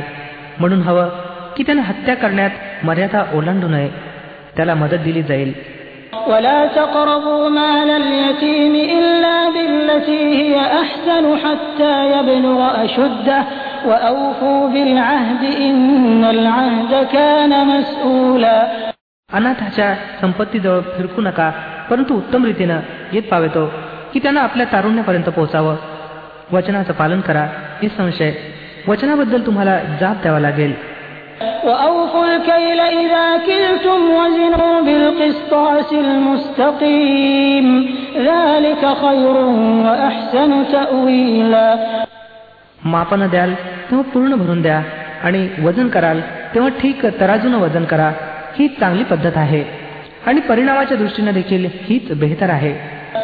म्हणून 0.60 0.82
हवं 0.82 1.08
की 1.56 1.62
त्यानं 1.62 1.82
हत्या 1.82 2.14
करण्यात 2.14 2.84
मर्यादा 2.84 3.24
ओलांडू 3.34 3.68
नये 3.68 3.88
त्याला 4.56 4.74
मदत 4.74 5.02
दिली 5.04 5.22
जाईल 5.22 5.52
ولا 6.28 6.66
تقربوا 6.66 7.48
مال 7.48 7.90
اليتيم 7.90 8.74
إلا 8.74 9.36
بالتي 9.50 9.78
التي 9.88 10.20
هي 10.40 10.56
أحسن 10.80 11.24
حتى 11.36 11.94
يبلغ 12.12 12.84
أشده 12.84 13.44
وأوفوا 13.86 14.68
بالعهد 14.68 15.42
إن 15.56 16.24
العهد 16.24 16.92
كان 17.12 17.52
مسؤولا 17.66 18.58
अनाथाच्या 19.30 19.88
संपत्तीजवळ 20.20 20.80
फिरकू 20.96 21.20
नका 21.20 21.50
परंतु 21.90 22.14
उत्तम 22.14 22.44
रीतीनं 22.44 22.80
येत 23.12 23.22
पावेतो 23.30 23.64
की 24.12 24.18
त्यांना 24.18 24.40
आपल्या 24.40 24.66
तारुण्यापर्यंत 24.72 25.28
पोहोचावं 25.28 25.76
वचनाचं 26.52 26.92
पालन 26.92 27.20
करा 27.20 27.44
निसंशय 27.82 28.32
वचनाबद्दल 28.88 29.46
तुम्हाला 29.46 29.78
जाब 30.00 30.16
द्यावा 30.22 30.40
लागेल 30.40 30.72
وأوفوا 31.64 32.24
الكيل 32.26 32.80
إذا 32.80 33.26
كلتم 33.46 34.00
وزنوا 34.10 34.80
بالقسطاس 34.80 35.92
المستقيم 35.92 37.66
ذلك 38.16 38.82
خير 39.02 39.36
وأحسن 39.86 40.50
تأويلا 40.72 41.68
मापनं 42.84 43.28
द्याल 43.30 43.52
तेव्हा 43.90 44.10
पूर्ण 44.12 44.36
भरून 44.36 44.62
द्या 44.62 44.80
आणि 45.24 45.48
वजन 45.62 45.88
कराल 45.88 46.20
तेव्हा 46.54 46.70
ठीक 46.80 47.06
तराजूनं 47.20 47.58
वजन 47.58 47.84
करा 47.84 48.10
ही 48.58 48.68
चांगली 48.68 49.04
पद्धत 49.04 49.36
आहे 49.36 49.62
आणि 50.26 50.40
परिणामाच्या 50.40 50.96
दृष्टीनं 50.96 51.32
देखील 51.32 51.66
हीच 51.80 52.12
बेहतर 52.12 52.50
आहे 52.50 52.72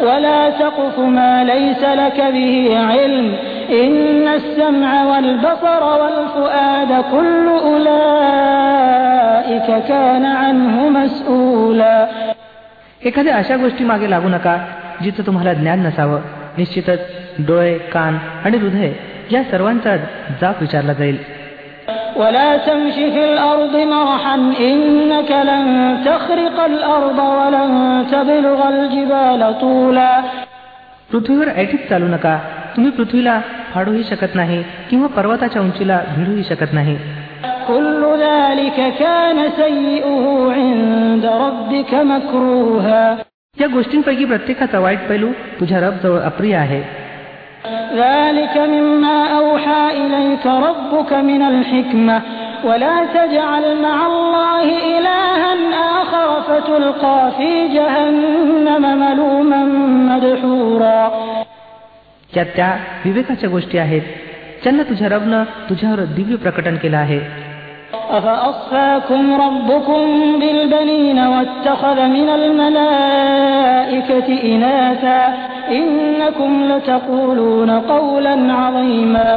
ولا 0.01 0.51
تقف 0.51 0.99
ما 0.99 1.45
ليس 1.45 1.83
لك 1.85 2.19
به 2.37 2.55
علم 2.91 3.27
إن 3.71 4.29
السمع 4.29 5.05
والبصر 5.05 5.83
والفؤاد 6.01 6.91
كل 7.13 7.47
أولئك 8.35 9.69
كان 9.89 10.25
عنه 10.27 10.75
مسؤولا 10.89 11.97
एखाद्या 13.05 13.35
अशा 13.37 13.57
गोष्टी 13.57 13.85
मागे 13.85 14.07
लागू 14.11 14.29
नका 14.29 14.55
जिचं 15.03 15.23
तुम्हाला 15.27 15.53
ज्ञान 15.53 15.79
नसावं 15.87 16.21
निश्चितच 16.59 17.01
डोळे 17.47 17.75
कान 17.93 18.15
आणि 18.45 18.57
हृदय 18.59 18.91
या 19.33 19.43
सर्वांचा 19.51 19.97
जाब 20.41 20.55
विचारला 20.61 20.93
जाईल 20.93 21.19
ولا 22.17 22.57
تمش 22.57 22.95
في 22.95 23.25
الأرض 23.25 23.77
مرحا 23.77 24.35
إنك 24.61 25.31
لن 25.31 25.67
تخرق 26.07 26.57
الأرض 26.65 27.19
ولن 27.39 27.71
تبلغ 28.13 28.59
الجبال 28.69 29.41
طولا 29.61 30.13
पृथ्वीवर 31.13 31.49
ऐटीत 31.57 31.83
चालू 31.91 32.07
नका 32.07 32.35
तुम्ही 32.77 32.91
पृथ्वीला 32.91 33.35
फाडूही 33.75 34.03
शकत 34.05 34.35
नाही 34.35 34.63
किंवा 34.91 35.07
पर्वताच्या 35.17 35.63
उंचीला 35.63 36.01
भिडूही 36.17 36.45
शकत 36.45 36.73
नाही 36.73 36.97
كل 37.69 38.03
ذلك 38.21 38.79
كان 38.99 39.39
سيئه 39.51 40.25
عند 40.53 41.25
ربك 41.27 41.95
مكروها 41.95 43.05
या 43.57 43.67
गोष्टींपैकी 43.67 44.25
प्रत्येकाचा 44.25 44.79
वाईट 44.79 45.09
पैलू 45.09 45.29
तुझ्या 45.61 45.81
रब 45.81 45.95
जवळ 46.03 46.21
अप्रिय 46.21 46.55
आहे 46.57 46.83
ذلك 47.97 48.57
مما 48.57 49.19
أوحى 49.41 49.85
إليك 50.03 50.47
ربك 50.47 51.13
من 51.13 51.43
الحكمة 51.43 52.23
ولا 52.65 52.97
تجعل 53.15 53.65
مع 53.83 54.07
الله 54.07 54.67
إلها 54.99 55.53
آخر 56.03 56.29
فتلقى 56.43 57.31
في 57.37 57.69
جهنم 57.69 58.83
ملوما 59.01 59.63
مدحورا 60.11 61.03
या 62.37 62.45
त्या 62.57 62.71
विवेकाच्या 63.05 63.49
गोष्टी 63.51 63.79
आहेत 63.79 64.03
ज्यांना 64.63 64.83
तुझ्या 64.83 65.09
रबनं 65.09 65.45
तुझ्यावर 65.69 66.05
दिव्य 66.17 66.37
प्रकटन 66.37 66.77
केलं 66.77 66.97
आहे 66.97 67.21
أفأصفاكم 68.11 69.23
ربكم 69.41 70.03
بالبنين 70.41 71.19
واتخذ 71.19 71.99
من 72.07 72.29
الملائكة 72.31 74.29
إناثا 74.55 75.21
إنكم 75.71 76.51
لتقولون 76.65 77.71
قولا 77.71 78.35
عظيما 78.53 79.31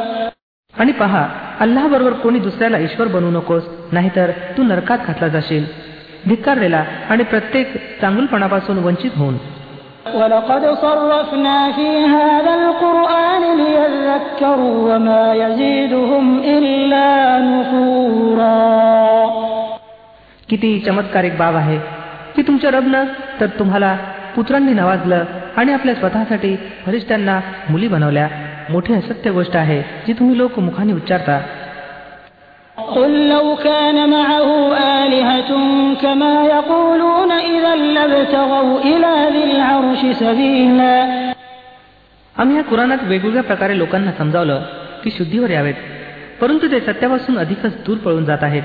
आणि 0.73 0.91
पहा 0.93 1.23
अल्लाह 1.59 1.87
बरोबर 1.87 2.13
कोणी 2.23 2.39
दुसऱ्याला 2.39 2.77
ईश्वर 2.77 3.07
बनवू 3.07 3.29
नकोस 3.31 3.63
नाहीतर 3.91 4.31
तू 4.57 4.63
नरकात 4.63 4.99
घातला 5.07 5.27
जाशील 5.27 5.63
धिक्कारलेला 6.29 6.83
आणि 7.09 7.23
प्रत्येक 7.23 7.67
चांगुलपणापासून 8.01 8.77
वंचित 8.83 9.11
होऊन 9.15 9.37
ولقد 10.15 10.63
صرفنا 10.81 11.71
في 11.71 11.87
هذا 12.15 12.53
القرآن 12.55 13.43
ليذكروا 13.57 14.75
وما 14.89 15.23
يزيدهم 15.33 16.25
إلا 16.39 17.07
نفورا 17.39 18.57
किती 20.49 20.69
चमत्कारिक 20.79 21.33
बाब 21.37 21.55
आहे 21.55 21.77
की 22.35 22.41
तुमच्या 22.47 22.71
रबनं 22.71 23.03
तर 23.39 23.47
तुम्हाला 23.59 23.95
पुत्रांनी 24.35 24.73
नवाजलं 24.73 25.23
आणि 25.57 25.73
आपल्या 25.73 25.95
स्वतःसाठी 25.95 26.55
फरिश्त्यांना 26.85 27.39
मुली 27.69 27.87
बनवल्या 27.87 28.27
मोठी 28.69 28.93
असत्य 28.93 29.31
गोष्ट 29.31 29.55
आहे 29.57 29.81
जी 30.07 30.13
तुम्ही 30.13 30.37
लोक 30.37 30.59
मुखाने 30.59 30.93
उच्चारता 30.93 31.39
قل 32.77 33.29
لو 33.29 33.55
كان 33.55 34.09
معه 34.09 34.49
آلهة 35.01 35.51
كما 36.01 36.35
يقولون 36.45 37.31
إذا 37.31 37.75
لابتغوا 37.75 38.79
إلى 38.79 39.13
ذي 39.33 39.43
العرش 39.51 40.01
سبيلا 40.19 40.97
आम्ही 42.35 42.57
या 42.57 42.63
कुराणात 42.63 43.01
वेगवेगळ्या 43.03 43.43
प्रकारे 43.43 43.77
लोकांना 43.77 44.11
समजावलं 44.17 44.61
की 45.03 45.09
शुद्धीवर 45.17 45.49
यावेत 45.49 45.77
परंतु 46.41 46.67
ते 46.71 46.79
सत्यापासून 46.79 47.37
अधिकच 47.37 47.73
दूर 47.85 47.97
पळून 48.05 48.25
जात 48.25 48.43
आहेत 48.43 48.63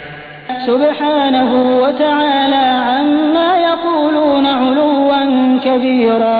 سبحانه 0.66 1.50
وتعالى 1.84 2.64
عما 2.90 3.50
يقولون 3.68 4.46
علوا 4.46 5.20
كبيرا 5.64 6.38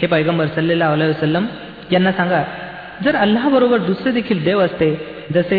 हे 0.00 0.06
पैगंबर 0.06 0.46
सल्लेला 0.56 0.86
वसलम 0.90 1.44
यांना 1.92 2.12
सांगा 2.12 2.42
जर 3.04 3.14
अल्लाह 3.16 3.48
बरोबर 3.48 3.78
दुसरे 3.90 4.12
देखील 4.12 4.44
देव 4.44 4.60
असते 4.60 4.88
जसे 5.34 5.58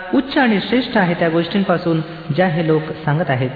उच्च 0.13 0.37
आणि 0.37 0.59
श्रेष्ठ 0.69 0.97
आहे 0.97 1.13
त्या 1.13 1.29
गोष्टींपासून 1.29 2.01
ज्या 2.35 2.47
हे 2.47 2.67
लोक 2.67 2.81
सांगत 3.05 3.29
आहेत. 3.29 3.49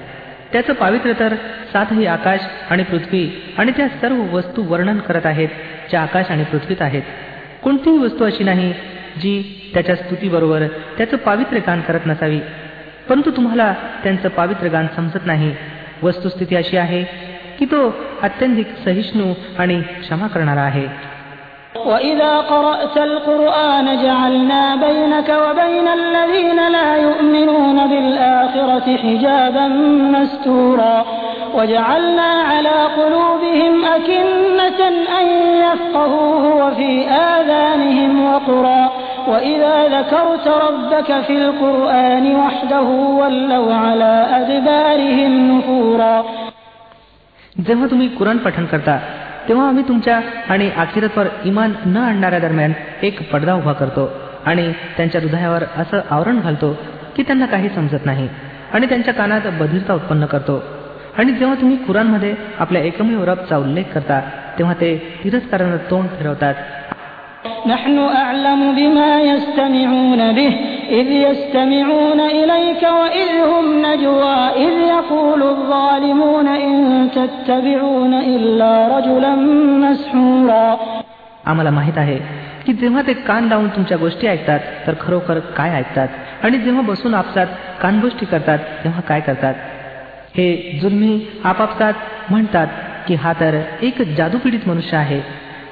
त्याचं 0.51 0.73
पावित्र्य 0.73 1.13
तर 1.19 1.35
सातही 1.73 2.05
आकाश 2.05 2.39
आणि 2.69 2.83
पृथ्वी 2.83 3.53
आणि 3.57 3.71
त्या 3.77 3.87
सर्व 3.87 4.35
वस्तू 4.35 4.63
वर्णन 4.63 4.97
करत 4.97 5.25
आहेत 5.25 5.49
ज्या 5.89 6.01
आकाश 6.01 6.25
आणि 6.29 6.43
पृथ्वीत 6.43 6.81
आहेत. 6.81 7.01
कोणतीही 7.63 7.97
वस्तू 7.97 8.25
अशी 8.25 8.43
नाही 8.43 8.73
जी 9.21 9.43
त्याच्या 9.73 9.95
स्तुतीबरोबर 9.95 10.63
त्याचं 10.97 11.17
पावित्र्य 11.17 11.61
गान 11.67 11.81
करत 11.81 11.99
नसावी. 12.05 12.39
परंतु 13.09 13.31
तुम्हाला 13.31 13.73
त्यांचं 14.03 14.29
पावित्र्य 14.29 14.69
गान 14.69 14.87
समजत 14.95 15.25
नाही. 15.25 15.55
वस्तुस्थिती 16.03 16.55
अशी 16.55 16.77
आहे 16.77 17.03
की 17.59 17.65
तो 17.65 17.95
अत्यंतिक 18.21 18.67
सहिष्णू 18.85 19.33
आणि 19.57 19.81
क्षमा 19.81 20.27
करणारा 20.27 20.61
आहे. 20.61 20.87
وإذا 21.86 22.36
قرأت 22.36 22.96
القرآن 22.96 23.86
جعلنا 24.02 24.76
بينك 24.76 25.28
وبين 25.44 25.88
الذين 25.88 26.68
لا 26.68 26.96
يؤمنون 26.96 27.86
بالآخرة 27.86 28.96
حجابا 28.96 29.66
مستورا 30.14 31.04
وجعلنا 31.54 32.30
على 32.50 32.78
قلوبهم 32.98 33.84
أكنة 33.84 34.80
أن 35.20 35.26
يفقهوه 35.66 36.66
وفي 36.66 37.08
آذانهم 37.08 38.12
وقرا 38.26 38.82
وإذا 39.28 39.76
ذكرت 39.96 40.46
ربك 40.48 41.20
في 41.26 41.32
القرآن 41.32 42.36
وحده 42.36 42.88
ولوا 43.20 43.74
على 43.74 44.26
أدبارهم 44.40 45.32
نفورا 45.58 46.24
जेव्हा 47.66 47.86
तुम्ही 47.90 48.08
कुराण 48.18 48.38
पठण 48.44 48.66
करता 48.66 48.94
तेव्हा 49.47 49.67
आम्ही 49.67 49.83
तुमच्या 49.87 50.21
आणि 50.49 50.69
आखिरतवर 50.77 51.27
इमान 51.43 51.71
न 51.85 51.97
आणणाऱ्या 51.97 52.39
दरम्यान 52.39 52.73
एक 53.01 53.31
पडदा 53.31 53.53
उभा 53.53 53.73
करतो 53.73 54.11
आणि 54.45 54.71
त्यांच्या 54.71 55.21
हृदयावर 55.21 55.63
असं 55.77 55.99
आवरण 56.09 56.39
घालतो 56.39 56.77
की 57.15 57.23
त्यांना 57.23 57.45
काही 57.45 57.69
समजत 57.69 58.05
नाही 58.05 58.29
आणि 58.73 58.87
त्यांच्या 58.87 59.13
कानात 59.13 59.41
बधिरता 59.59 59.93
उत्पन्न 59.93 60.25
करतो. 60.25 60.63
आणि 61.17 61.31
जेव्हा 61.31 61.55
तुम्ही 61.55 61.77
कुराणमध्ये 61.77 62.35
आपल्या 62.59 62.81
एकमेव 62.81 63.23
रबचा 63.23 63.57
उल्लेख 63.57 63.83
करता 63.93 64.21
तेव्हा 64.57 64.73
ते 64.73 65.19
तिरस्कारानं 65.23 65.77
तोंड 65.77 66.09
फिरवतात. 66.09 66.53
نحن 70.84 71.00
أعلم 71.00 71.10
بما 71.10 71.30
يستمعون 71.30 72.16
به 72.16 72.20
إذ 72.20 72.20
يستمعون 72.20 72.20
إليك 72.20 72.82
وإذ 72.82 73.30
هم 73.52 73.86
نجوى 73.86 74.48
إذ 74.56 74.74
يقول 74.88 75.42
الظالمون 75.42 76.46
إن 76.48 77.10
تتبعون 77.10 78.14
إلا 78.14 78.98
رجلا 78.98 79.34
مسحورا 79.80 80.78
आम्हाला 81.46 81.70
माहित 81.70 81.98
आहे 81.98 82.18
की 82.66 82.72
जेव्हा 82.72 83.02
ते 83.06 83.12
कान 83.12 83.48
लावून 83.48 83.68
तुमच्या 83.68 83.98
गोष्टी 83.98 84.26
ऐकतात 84.26 84.60
तर 84.86 84.94
खरोखर 85.00 85.38
काय 85.38 85.70
ऐकतात 85.70 86.08
आणि 86.42 86.58
जेव्हा 86.58 86.82
बसून 86.82 87.14
आपसात 87.14 87.46
कानगोष्टी 87.82 88.26
करतात 88.26 88.58
तेव्हा 88.58 89.00
काय 89.00 89.20
करतात 89.20 89.54
हे 90.36 90.78
जुलमी 90.82 91.26
आपापसात 91.44 91.92
म्हणतात 92.30 92.66
की 93.08 93.14
हा 93.14 93.32
तर 93.32 93.60
एक 93.82 94.02
जादूपीडित 94.02 94.68
मनुष्य 94.68 94.96
आहे 94.96 95.20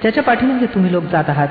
त्याच्या 0.02 0.22
पाठीमागे 0.22 0.66
तुम्ही 0.66 0.92
लोक 0.92 1.04
जात 1.04 1.24
आहात 1.28 1.48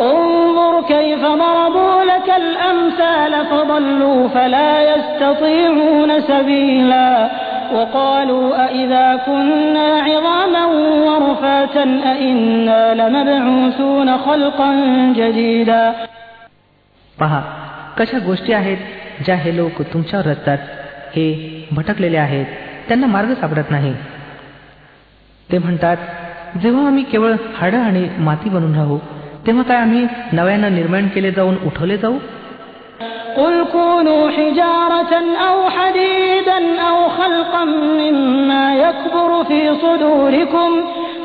انظر 0.00 0.39
كيف 0.88 1.20
ضربوا 1.20 2.04
لك 2.04 2.28
الأمثال 2.36 3.46
فضلوا 3.46 4.28
فلا 4.28 4.72
يستطيعون 4.92 6.20
سبيلا 6.20 7.28
وقالوا 7.74 8.64
أئذا 8.64 9.16
كنا 9.16 9.88
عظاما 10.08 10.64
ورفاتا 11.06 11.84
أئنا 12.12 12.94
لمبعوثون 12.94 14.18
خلقا 14.18 14.70
جديدا 15.16 15.94
पहा 17.20 17.40
कशा 17.98 18.18
गोष्टी 18.18 18.52
आहेत 18.52 18.78
ज्या 19.24 19.36
हे 19.36 19.56
लोक 19.56 19.82
तुमच्यावर 19.82 20.26
रचतात 20.26 20.58
हे 21.16 21.26
भटकलेले 21.72 22.16
आहेत 22.16 22.46
त्यांना 22.88 23.06
मार्ग 23.06 23.32
सापडत 23.32 23.70
नाही 23.70 23.92
ते 25.48 25.58
म्हणतात 25.58 25.96
जेव्हा 26.62 26.86
आम्ही 26.86 27.02
केवळ 27.02 27.32
हाडं 27.56 27.78
आणि 27.78 28.08
माती 28.18 28.50
बनून 28.50 28.74
राहू 28.74 28.98
तेव्हा 29.46 29.62
काय 29.62 29.76
आम्ही 29.76 30.06
नव्यानं 30.32 30.74
निर्माण 30.74 31.08
केले 31.14 31.30
जाऊन 31.30 31.56
उठवले 31.66 31.96
जाऊ 31.96 32.16
قل 33.36 33.64
كونوا 33.72 34.30
حجارة 34.30 35.12
أو 35.48 35.70
حديدا 35.70 36.58
أو 36.88 37.08
خلقا 37.08 37.64
مما 38.00 38.64
يكبر 38.76 39.44
في 39.44 39.60
صدوركم 39.82 40.70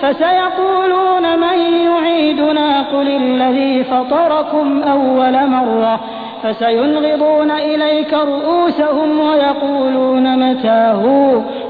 فسيقولون 0.01 1.39
من 1.39 1.58
يعيدنا 1.88 2.82
قل 2.82 3.08
الذي 3.08 3.84
فطركم 3.84 4.84
أول 4.84 5.47
مرة 5.47 5.99
فسينغضون 6.43 7.51
إليك 7.51 8.13
رؤوسهم 8.13 9.19
ويقولون 9.19 10.25
متاه 10.43 11.04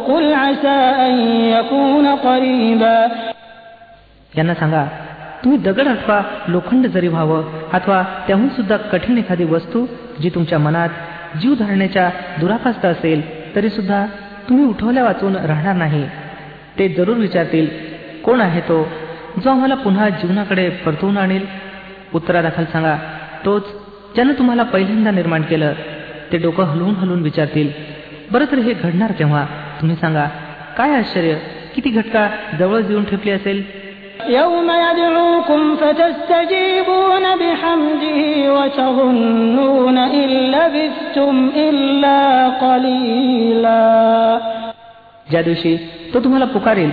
قل 0.07 0.34
عسى 0.34 0.79
أن 1.07 1.13
يكون 1.55 2.07
قريبا 2.07 2.97
यांना 4.38 4.53
सांगा 4.55 4.84
तुम्ही 5.46 5.59
दगड 5.62 5.88
अथवा 5.88 6.22
लोखंड 6.48 6.87
जरी 6.87 7.09
व्हावं 7.09 7.68
अथवा 7.72 8.02
त्याहून 8.26 8.48
सुद्धा 8.48 8.76
कठीण 8.76 9.18
एखादी 9.18 9.44
वस्तू 9.44 9.85
जी 10.22 10.30
तुमच्या 10.30 10.59
मनात 10.59 10.88
जीव 11.42 11.54
धरण्याच्या 11.54 12.11
दुरापास्त 12.40 12.85
असेल 12.85 13.22
तरी 13.54 13.68
सुद्धा 13.68 14.06
तुम्ही 14.48 14.64
उठवल्या 14.64 15.04
वाचून 15.04 15.37
राहणार 15.37 15.74
नाही. 15.74 16.02
ते 16.78 16.88
जरूर 16.88 17.16
विचारतील 17.16 17.66
कोण 18.24 18.40
आहे 18.40 18.61
तो 18.61 18.88
जो 19.44 19.50
आम्हाला 19.50 19.74
पुन्हा 19.74 20.09
जीवनाकडे 20.09 20.68
परतवून 20.68 21.16
आणेल? 21.16 21.46
उत्तरादाखल 22.14 22.64
सांगा 22.64 22.96
तोच 23.44 23.64
ज्यानं 24.14 24.32
तुम्हाला 24.32 24.62
पहिल्यांदा 24.62 25.11
निर्माण 25.11 25.42
केलं. 25.42 25.72
ते 26.32 26.38
डोकं 26.38 26.64
हलवून 26.64 26.94
हलवून 26.94 27.22
विचारतील 27.22 27.70
बरं 28.32 28.44
तर 28.44 28.59
हे 28.59 28.72
घडणार 28.72 29.12
केव्हा? 29.12 29.46
तुम्ही 29.80 29.96
सांगा 29.96 30.28
काय 30.76 30.98
आश्चर्य 30.98 31.35
किती 31.74 31.90
घटका 31.90 32.28
जवळ 32.59 32.80
येऊन 32.88 33.04
ठेपली 33.04 33.30
असेल? 33.30 33.86
يوم 34.29 34.69
يدعوكم 34.86 35.62
فتستجيبون 35.75 37.25
بحمده 37.41 38.19
وتظنون 38.55 39.97
إن 39.97 40.29
لبثتم 40.53 41.36
إلا 41.55 42.19
قليلا 42.63 43.81
ज्या 45.27 45.41
दिवशी 45.41 45.75
तो 46.13 46.19
तुम्हाला 46.19 46.45
पुकारेल 46.45 46.91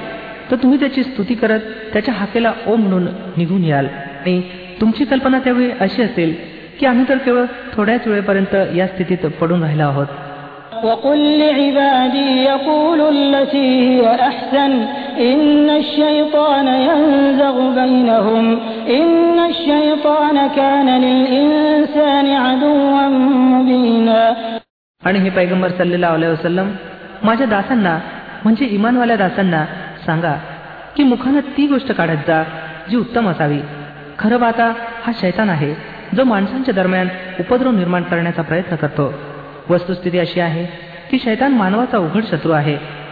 तर 0.50 0.56
तुम्ही 0.56 0.78
त्याची 0.80 1.02
स्तुती 1.02 1.34
करत 1.34 1.60
त्याच्या 1.92 2.14
हाकेला 2.14 2.52
ओ 2.66 2.76
म्हणून 2.76 3.06
निघून 3.36 3.64
याल 3.64 3.86
आणि 3.86 4.40
तुमची 4.80 5.04
कल्पना 5.04 5.38
त्यावेळी 5.38 5.70
अशी 5.80 6.02
असेल 6.02 6.34
की 6.80 6.86
आम्ही 6.86 7.04
तर 7.08 7.18
केवळ 7.18 7.44
थोड्याच 7.74 8.06
वेळेपर्यंत 8.06 8.54
या 8.76 8.86
स्थितीत 8.86 9.26
पडून 9.40 9.62
राहिलो 9.62 9.82
आहोत 9.82 10.06
وقل 10.84 11.38
لعبادي 11.38 12.30
يقولوا 12.44 13.10
التي 13.10 13.68
هي 13.80 14.14
أحسن 14.28 14.72
إن 15.20 15.70
الشيطان 15.70 16.66
ينزغ 16.88 17.56
بينهم 17.80 18.44
إن 18.88 19.38
الشيطان 19.50 20.36
كان 20.56 20.88
للإنسان 21.04 22.26
عدوا 22.44 23.02
مبينا 23.52 24.22
आणि 25.02 25.18
हे 25.18 25.30
पैगंबर 25.30 25.70
सल्लेला 25.78 26.10
वसलम 26.12 26.68
माझ्या 27.24 27.46
दासांना 27.46 27.98
म्हणजे 28.44 28.66
इमानवाल्या 28.76 29.16
दासांना 29.16 29.64
सांगा 30.06 30.34
की 30.96 31.02
मुखानं 31.04 31.40
ती 31.56 31.66
गोष्ट 31.66 31.92
काढत 31.92 32.26
जा 32.28 32.42
जी 32.90 32.96
उत्तम 32.96 33.28
असावी 33.28 33.60
खरं 34.18 34.38
पाहता 34.38 34.66
हा 35.04 35.12
शैतान 35.20 35.50
आहे 35.50 35.72
जो 36.16 36.24
माणसांच्या 36.24 36.74
दरम्यान 36.74 37.08
उपद्रव 37.40 37.70
निर्माण 37.70 38.02
करण्याचा 38.02 38.42
प्रयत्न 38.42 38.76
करतो 38.76 39.12
वस्तुस्थिती 39.69 40.19
अशी 40.19 40.39
आहे 40.39 40.65
की 41.11 41.19
शैतान 41.23 41.51
मानवाचा 41.51 41.97
उघड 41.97 42.23
शत्रू 42.23 42.51
आहे. 42.51 43.03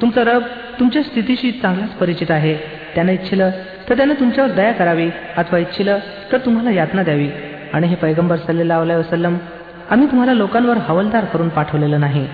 तुमचा 0.00 0.24
रब 0.24 0.42
तुमच्या 0.80 1.02
स्थितीशी 1.02 1.50
चांगलाच 1.50 1.88
परिचित 1.88 2.30
आहे. 2.30 2.54
त्यानं 2.94 3.12
इच्छिलं 3.12 3.50
तर 3.88 3.96
त्यानं 3.96 4.14
तुमच्यावर 4.14 4.50
दया 4.50 4.72
करावी 4.72 5.10
अथवा 5.36 5.58
इच्छिलं 5.58 5.98
तर 6.32 6.38
तुम्हाला 6.38 6.70
यातना 6.70 7.02
द्यावी. 7.02 7.28
आणि 7.72 7.86
हे 7.86 7.94
पैगंबर 7.94 8.36
सल्ले 8.36 8.94
वसलम 8.94 9.36
आम्ही 9.90 10.06
तुम्हाला 10.06 10.32
लोकांवर 10.32 10.76
हवलदार 10.76 11.24
करून 11.24 11.48
पाठवलेलं 11.48 12.00
नाही. 12.00 12.28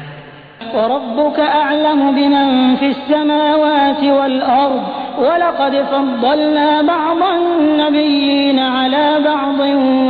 وربك 0.75 1.39
أعلم 1.39 1.99
بمن 2.11 2.75
في 2.75 2.87
السماوات 2.87 4.03
والأرض 4.17 4.83
ولقد 5.17 5.73
فضلنا 5.91 6.81
بعض 6.83 7.21
النبيين 7.33 8.59
على 8.59 9.05
بعض 9.25 9.59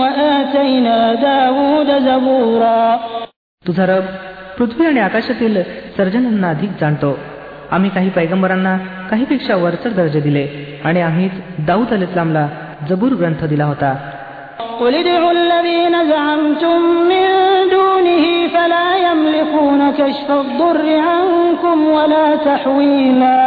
وآتينا 0.01 0.97
داود 1.15 1.89
زبورا 2.07 2.99
तुझा 3.65 3.85
रब 3.85 4.05
पृथ्वी 4.57 4.85
आणि 4.87 4.99
आकाशातील 4.99 5.55
सर्जनांना 5.97 6.49
अधिक 6.49 6.71
जाणतो 6.81 7.11
आम्ही 7.71 7.89
काही 7.89 8.09
पैगंबरांना 8.09 8.75
काहीपेक्षा 9.09 9.55
वरचढ 9.55 9.93
दर्जे 9.95 10.19
दिले 10.19 10.45
आणि 10.85 11.01
आम्हीच 11.01 11.31
दाऊद 11.67 11.93
अल 11.93 12.03
इस्लामला 12.03 12.45
जबूर 12.89 13.13
ग्रंथ 13.21 13.41
दिला 13.53 13.65
होता 13.65 13.91
قل 14.79 14.95
ادعوا 14.95 15.31
الذين 15.31 15.95
زعمتم 16.09 16.79
من 17.11 17.25
دونه 17.75 18.28
فلا 18.59 18.87
يملكون 18.97 19.81
كشف 19.91 20.31
الضر 20.31 20.85
عنكم 21.09 21.77
ولا 21.87 22.25
تحويلا 22.45 23.37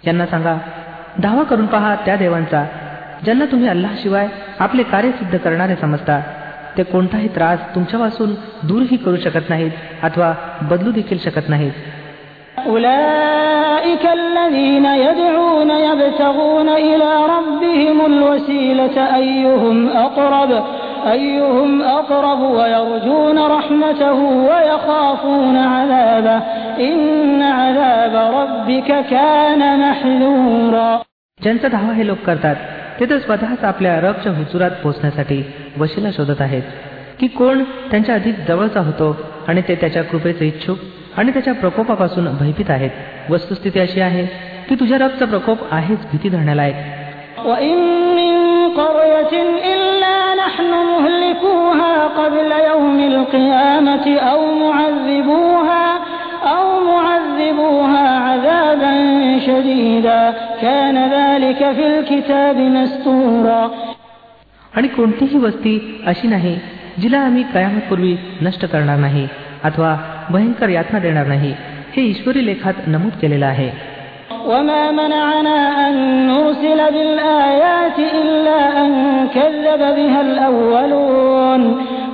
यांना 0.00 0.26
सांगा 0.26 0.56
दावा 1.18 1.42
करून 1.50 1.66
पहा 1.66 1.94
त्या 2.04 2.16
देवांचा 2.16 2.64
ज्यांना 3.24 3.44
तुम्ही 3.52 3.68
अल्लाशिवाय 3.68 4.26
आपले 4.60 4.82
कार्य 4.92 5.10
सिद्ध 5.20 5.36
करणारे 5.36 5.76
समजता 5.76 6.20
ते 6.76 6.82
कोणताही 6.82 7.28
त्रास 7.34 7.58
तुमच्यापासून 7.74 8.34
दूरही 8.68 8.96
करू 8.96 9.16
शकत 9.16 9.50
नाहीत 9.50 10.04
अथवा 10.06 10.32
बदलू 10.70 10.90
देखील 10.92 11.18
शकत 11.18 11.48
नाहीत 11.48 11.76
أولئك 12.66 14.04
الذين 14.20 14.86
يدعون 15.06 15.70
يبتغون 15.88 16.68
إلى 16.68 17.10
ربهم 17.26 17.98
الوسيلة 18.06 18.96
أيهم 19.16 19.88
أقرب 19.88 20.50
أيهم 21.06 21.82
أقرب 21.82 22.40
ويرجون 22.40 23.38
رحمته 23.38 24.18
ويخافون 24.48 25.56
عذابه 25.56 26.38
إن 26.80 27.42
عذاب 27.42 28.14
ربك 28.34 28.88
كان 29.10 29.62
محذورا 29.80 31.00
ज्यांचा 31.40 31.68
धावा 31.68 31.92
हे 31.92 32.06
लोक 32.06 32.18
करतात 32.26 32.56
ते 33.00 33.04
तर 33.10 33.18
स्वतःच 33.18 33.64
आपल्या 33.64 34.00
रबच्या 34.00 34.32
हुजुरात 34.32 34.70
पोहोचण्यासाठी 34.82 35.42
वशिला 35.78 36.10
शोधत 36.16 36.40
आहेत 36.40 36.62
की 37.20 37.26
कोण 37.28 37.62
त्यांच्या 37.90 38.14
अधिक 38.14 38.34
जवळचा 38.48 38.80
होतो 38.80 39.16
आणि 39.48 39.62
ते 39.68 39.74
त्याच्या 39.74 40.02
कृपेचे 40.02 40.46
इच्छुक 40.46 40.78
आणि 41.16 41.32
त्याच्या 41.32 41.54
प्रकोपापासून 41.54 42.24
भयभीत 42.36 42.70
आहेत 42.70 43.30
वस्तुस्थिती 43.30 43.80
अशी 43.80 44.00
आहे 44.00 44.24
की 44.68 44.74
तुझ्या 44.74 44.98
रबचा 44.98 45.24
प्रकोप 45.24 45.58
आहेच 45.70 45.98
भीती 46.12 46.28
धरण्यालायक 46.28 46.74
وإن 47.46 47.78
من 48.18 48.34
قرية 48.80 49.34
إلا 49.74 50.16
نحن 50.34 50.70
مهلكوها 50.92 51.94
قبل 52.20 52.50
يوم 52.70 52.98
القيامة 53.12 54.06
أو 54.32 54.40
معذبوها 54.54 55.86
أو 56.56 56.64
معذبوها 56.90 58.08
عذابا 58.28 58.92
شديدا 59.46 60.22
كان 60.62 60.96
ذلك 61.18 61.60
في 61.76 61.84
الكتاب 61.86 62.56
مستورا 62.76 63.62
आणि 64.76 64.88
कोणतीही 64.88 65.38
वस्ती 65.38 65.74
अशी 66.06 66.28
नाही 66.28 66.56
जिला 67.00 67.18
आम्ही 67.18 67.42
कयामतपूर्वी 67.54 68.16
नष्ट 68.42 68.64
करणार 68.64 68.98
नाही 68.98 69.26
अथवा 69.64 69.96
भयंकर 70.30 70.68
यातना 70.68 70.98
देणार 70.98 71.26
नाही 71.26 71.52
हे 71.96 72.02
ईश्वरी 72.02 72.46
लेखात 72.46 72.86
नमूद 72.86 73.12
केलेलं 73.20 73.46
आहे 73.46 73.70
وما 74.46 74.90
منعنا 74.92 75.58
أن 75.88 75.94
نرسل 76.28 76.80
بالآيات 76.94 77.98
إلا 78.20 78.60
أن 78.82 78.90
كذب 79.28 79.82
بها 79.98 80.20
الأولون 80.20 81.62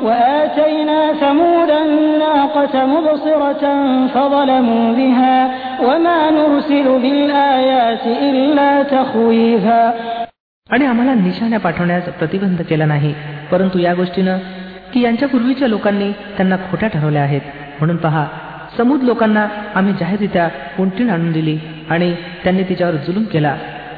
وآتينا 0.02 1.00
ثمود 1.12 1.70
الناقة 1.86 2.74
مبصرة 2.86 3.64
فظلموا 4.14 4.86
بها 4.92 5.36
وما 5.82 6.18
نرسل 6.30 6.86
بالآيات 7.02 8.04
إلا 8.30 8.70
تخويفا 8.82 9.82
आणि 10.70 10.84
आम्हाला 10.86 11.14
निशाण्या 11.14 11.58
पाठवण्यास 11.60 12.04
प्रतिबंध 12.18 12.60
केला 12.68 12.84
नाही 12.86 13.12
परंतु 13.50 13.78
या 13.78 13.94
गोष्टीनं 13.94 14.38
की 14.92 15.00
यांच्या 15.00 15.28
पूर्वीच्या 15.28 15.68
लोकांनी 15.68 16.10
त्यांना 16.36 16.56
खोट्या 16.70 16.88
ठरवल्या 16.88 17.22
आहेत 17.22 17.40
म्हणून 17.78 17.96
पहा 17.96 18.24
समूद 18.76 19.02
लोकांना 19.02 19.46
आम्ही 19.74 19.92
जाहीररित्या 20.00 20.48
उंटीण 20.80 21.10
आणून 21.10 21.32
दिली 21.32 21.58
आणि 21.90 22.14
त्यांनी 22.44 22.62
तिच्यावर 22.62 22.94
जुलूम 23.06 23.24
केला 23.24 23.54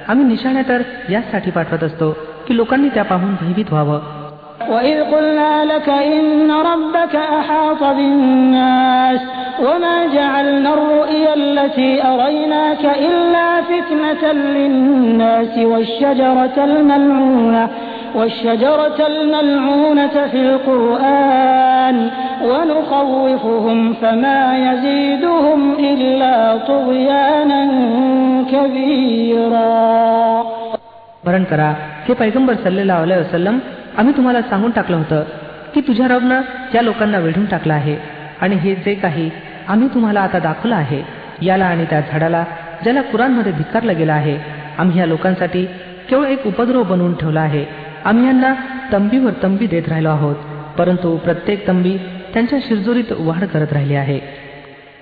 आम्ही 0.08 0.26
निशाण्या 0.26 0.62
तर 0.68 0.82
यासाठी 1.10 1.50
पाठवत 1.50 1.82
असतो 1.84 2.10
की 2.48 2.56
लोकांनी 2.56 2.88
त्या 2.88 3.04
पाहून 3.04 3.34
भयभीत 3.40 3.72
व्हावं 3.72 4.00
وإذ 4.72 4.98
قلنا 5.04 5.64
لك 5.64 5.88
إن 5.88 6.50
ربك 6.50 7.14
أحاط 7.16 7.82
بالناس 7.96 9.20
وما 9.60 9.96
جعلنا 10.06 10.70
الرؤيا 10.74 11.32
التي 11.34 11.90
أريناك 12.02 12.84
إلا 13.08 13.48
فتنة 13.70 14.22
للناس 14.32 15.58
والشجرة 15.58 16.56
الملعونة 16.64 17.64
والشجرة 18.14 18.98
الملعونة 19.06 20.16
في 20.32 20.40
القرآن 20.40 21.96
ونخوفهم 22.42 23.78
فما 23.94 24.40
يزيدهم 24.58 25.60
إلا 25.90 26.34
طغيانا 26.68 27.62
كبيرا 28.52 29.64
स्मरण 31.24 31.44
करा 31.44 31.70
हे 32.06 32.14
पैगंबर 32.14 32.54
सल्लेला 32.64 32.96
वसलम 33.00 33.58
आम्ही 33.98 34.12
तुम्हाला 34.16 34.40
सांगून 34.42 34.70
टाकलं 34.70 34.96
होतं 34.96 35.22
की 35.74 35.80
तुझ्या 35.80 36.08
रबनं 36.08 36.40
या 36.74 36.82
लोकांना 36.82 37.18
वेढून 37.18 37.44
टाकलं 37.44 37.74
आहे 37.74 37.96
आणि 38.40 38.56
हे 38.56 38.74
जे 38.74 38.94
काही 38.94 39.30
आम्ही 39.68 39.88
तुम्हाला 39.88 40.20
आता 40.20 40.38
दाखवलं 40.38 40.74
आहे 40.74 41.02
याला 41.42 41.64
आणि 41.64 41.84
त्या 41.90 42.00
झाडाला 42.00 42.44
ज्याला 42.82 43.02
कुरानमध्ये 43.02 43.52
धिक्कारलं 43.52 43.96
गेलं 43.98 44.12
आहे 44.12 44.36
आम्ही 44.78 44.98
या 45.00 45.06
लोकांसाठी 45.06 45.64
केवळ 46.10 46.26
एक 46.26 46.46
उपद्रव 46.46 46.82
बनवून 46.82 47.14
ठेवला 47.14 47.40
आहे 47.40 47.64
आम्ही 48.04 48.26
यांना 48.26 48.54
तंबीवर 48.92 49.32
तंबी 49.42 49.66
देत 49.66 49.88
राहिलो 49.88 50.08
आहोत 50.08 50.36
परंतु 50.78 51.16
प्रत्येक 51.24 51.66
तंबी 51.68 51.96
त्यांच्या 52.34 52.58
शिरजोरीत 52.68 53.12
वाढ 53.18 53.44
करत 53.44 53.72
राहिली 53.72 53.94
आहे 53.96 54.20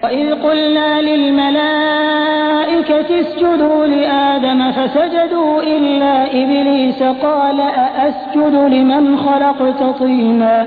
وإذ 0.03 0.35
قلنا 0.47 1.01
للملائكة 1.01 3.01
اسجدوا 3.21 3.87
لآدم 3.87 4.73
فسجدوا 4.73 5.63
إلا 5.75 6.15
إبليس 6.33 7.03
قال 7.23 7.61
أأسجد 7.61 8.55
لمن 8.75 9.17
خلقت 9.17 10.01
طينا 10.01 10.67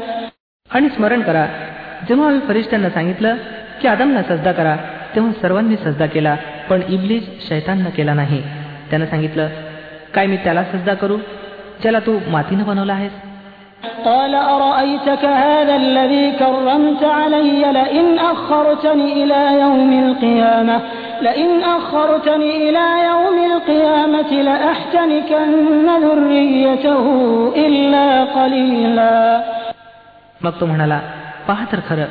आणि 0.69 0.89
स्मरण 0.89 1.21
करा 1.21 1.45
जेव्हा 2.07 2.27
आम्ही 2.27 2.41
फरिश्त्यांना 2.47 2.89
सांगितलं 2.89 3.35
की 3.81 3.87
आदमला 3.87 4.23
सजदा 4.23 4.51
करा 4.51 4.75
तेव्हा 5.15 5.31
सर्वांनी 5.41 5.75
सजदा 5.75 6.05
केला 6.05 6.35
पण 6.69 6.81
इबलीस 6.89 7.23
शैताननं 7.49 7.89
केला 7.89 8.13
नाही 8.13 8.41
त्यानं 8.89 9.05
सांगितलं 9.05 9.47
काय 10.13 10.27
मी 10.27 10.37
त्याला 10.43 10.63
सजदा 10.63 10.93
करू 10.93 11.17
ज्याला 11.81 11.99
तू 11.99 12.19
मातीनं 12.27 12.65
बनवला 12.65 12.93
आहेस 12.93 13.11
قال 14.05 14.33
أرأيتك 14.35 15.23
هذا 15.25 15.75
الذي 15.75 16.25
كرمت 16.41 17.03
علي 17.19 17.61
لئن 17.71 18.07
أخرتني 18.19 19.07
إلى 19.23 19.41
يوم 19.61 19.91
القيامة 20.05 20.77
لئن 21.21 21.49
أخرتني 21.77 22.51
إلى 22.69 22.85
يوم 23.11 23.37
القيامة 23.51 24.31
لأحتنكن 24.47 25.87
ذريته 26.05 27.05
إلا 27.65 28.07
قليلا 28.37 29.15
मग 30.41 30.51
तो 30.59 30.65
म्हणाला 30.65 30.99
पहा 31.47 31.65
तर 31.71 31.79
खरं 31.89 32.05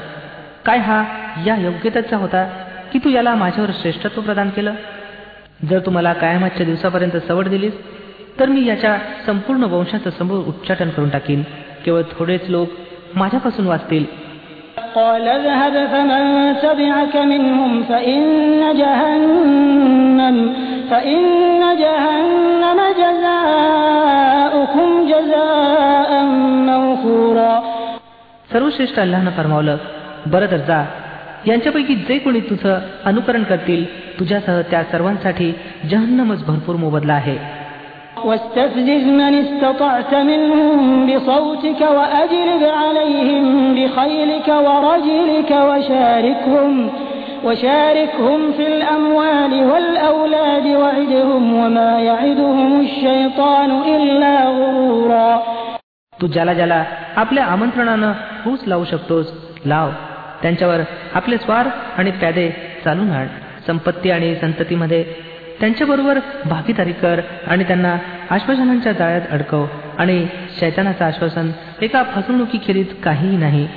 काय 0.65 0.79
हा 0.79 0.99
या 1.47 1.57
योग्यतेचा 1.57 2.17
होता 2.17 2.45
की 2.93 2.99
तू 2.99 3.09
याला 3.11 3.35
माझ्यावर 3.35 3.71
श्रेष्ठत्व 3.83 4.21
प्रदान 4.21 4.51
केलं 4.57 4.75
जर 5.71 5.79
तू 5.87 5.91
मला 5.91 6.13
कायमाच्या 6.23 6.67
दिवसापर्यंत 6.67 7.17
सवड 7.29 7.49
दिलीस 7.49 7.75
तर 8.41 8.49
मी 8.49 8.65
याच्या 8.67 8.97
संपूर्ण 9.27 9.65
वंशाचं 9.65 10.11
समोर 10.11 10.39
उच्चाटन 10.49 10.89
करून 10.91 11.09
टाकीन 11.09 11.43
केवळ 11.85 12.03
थोडेच 12.19 12.51
लोक 12.51 12.69
माझ्यापासून 13.15 13.67
वाचतील 13.67 14.05
قال 14.95 15.29
اذهب 15.29 15.75
فمن 15.87 16.25
تبعك 16.63 17.17
منهم 17.17 17.83
فإن 17.83 18.23
جهنم 18.77 20.37
فإن 20.91 21.23
جهنم 21.77 22.81
جزاؤكم 22.99 24.89
جزاء 25.07 26.11
موفورا 26.67 27.55
सर्वश्रेष्ठ 28.53 28.99
अल्लानं 28.99 29.31
फरमावलं 29.31 29.77
बरं 30.27 30.51
तर 30.51 30.57
जा 30.57 30.85
यांच्यापैकी 31.47 31.95
जे 32.09 32.19
कोणी 32.19 32.41
तुझं 32.41 32.79
अनुकरण 33.05 33.43
करतील 33.43 33.85
तुझ्यासह 34.19 34.61
त्या 34.71 34.83
सर्वांसाठी 34.85 35.53
जहन्नमच 35.91 36.45
भरपूर 36.45 36.77
मोबदला 36.77 37.13
आहे 37.13 37.58
واستفزز 38.25 39.05
من 39.21 39.35
استطعت 39.35 40.15
منهم 40.15 41.07
بصوتك 41.07 41.81
وأجلب 41.81 42.63
عليهم 42.83 43.75
بخيلك 43.75 44.49
ورجلك 44.49 45.51
وشاركهم 45.51 46.91
وشاركهم 47.45 48.53
في 48.53 48.67
الأموال 48.67 49.53
والأولاد 49.71 50.67
وعدهم 50.67 51.55
وما 51.55 51.93
يعدهم 52.01 52.81
الشيطان 52.81 53.71
إلا 53.95 54.35
غرورا 54.59 55.43
तू 56.21 56.27
ज्याला 56.27 56.55
ज्याला 56.55 56.85
आपल्या 57.17 57.45
आमंत्रणानं 57.45 58.13
हूस 58.45 58.61
लावू 58.67 58.85
शकतोस 58.85 59.27
लाव 59.67 59.91
त्यांच्यावर 60.43 60.81
आपले 61.15 61.39
स्वार 61.39 61.67
आणि 61.99 62.11
प्यादे 62.11 62.49
चालून 62.85 63.11
आण 63.11 63.27
संपत्ती 63.67 64.11
आणि 64.11 64.35
संततीमध्ये 64.35 65.05
त्यांच्याबरोबर 65.60 66.20
भागीदारी 66.46 66.92
कर 66.92 67.20
आणि 67.48 67.64
त्यांना 67.64 67.98
आश्वासनांच्या 68.30 68.92
जाळ्यात 68.92 69.22
अडकव 69.32 69.66
आणि 69.98 70.26
शैतानाचं 70.60 71.06
आश्वासन 71.06 71.52
एका 71.82 72.04
फसवणुकीखेरीज 72.04 72.94
काहीही 73.04 73.38
नाही. 73.38 73.68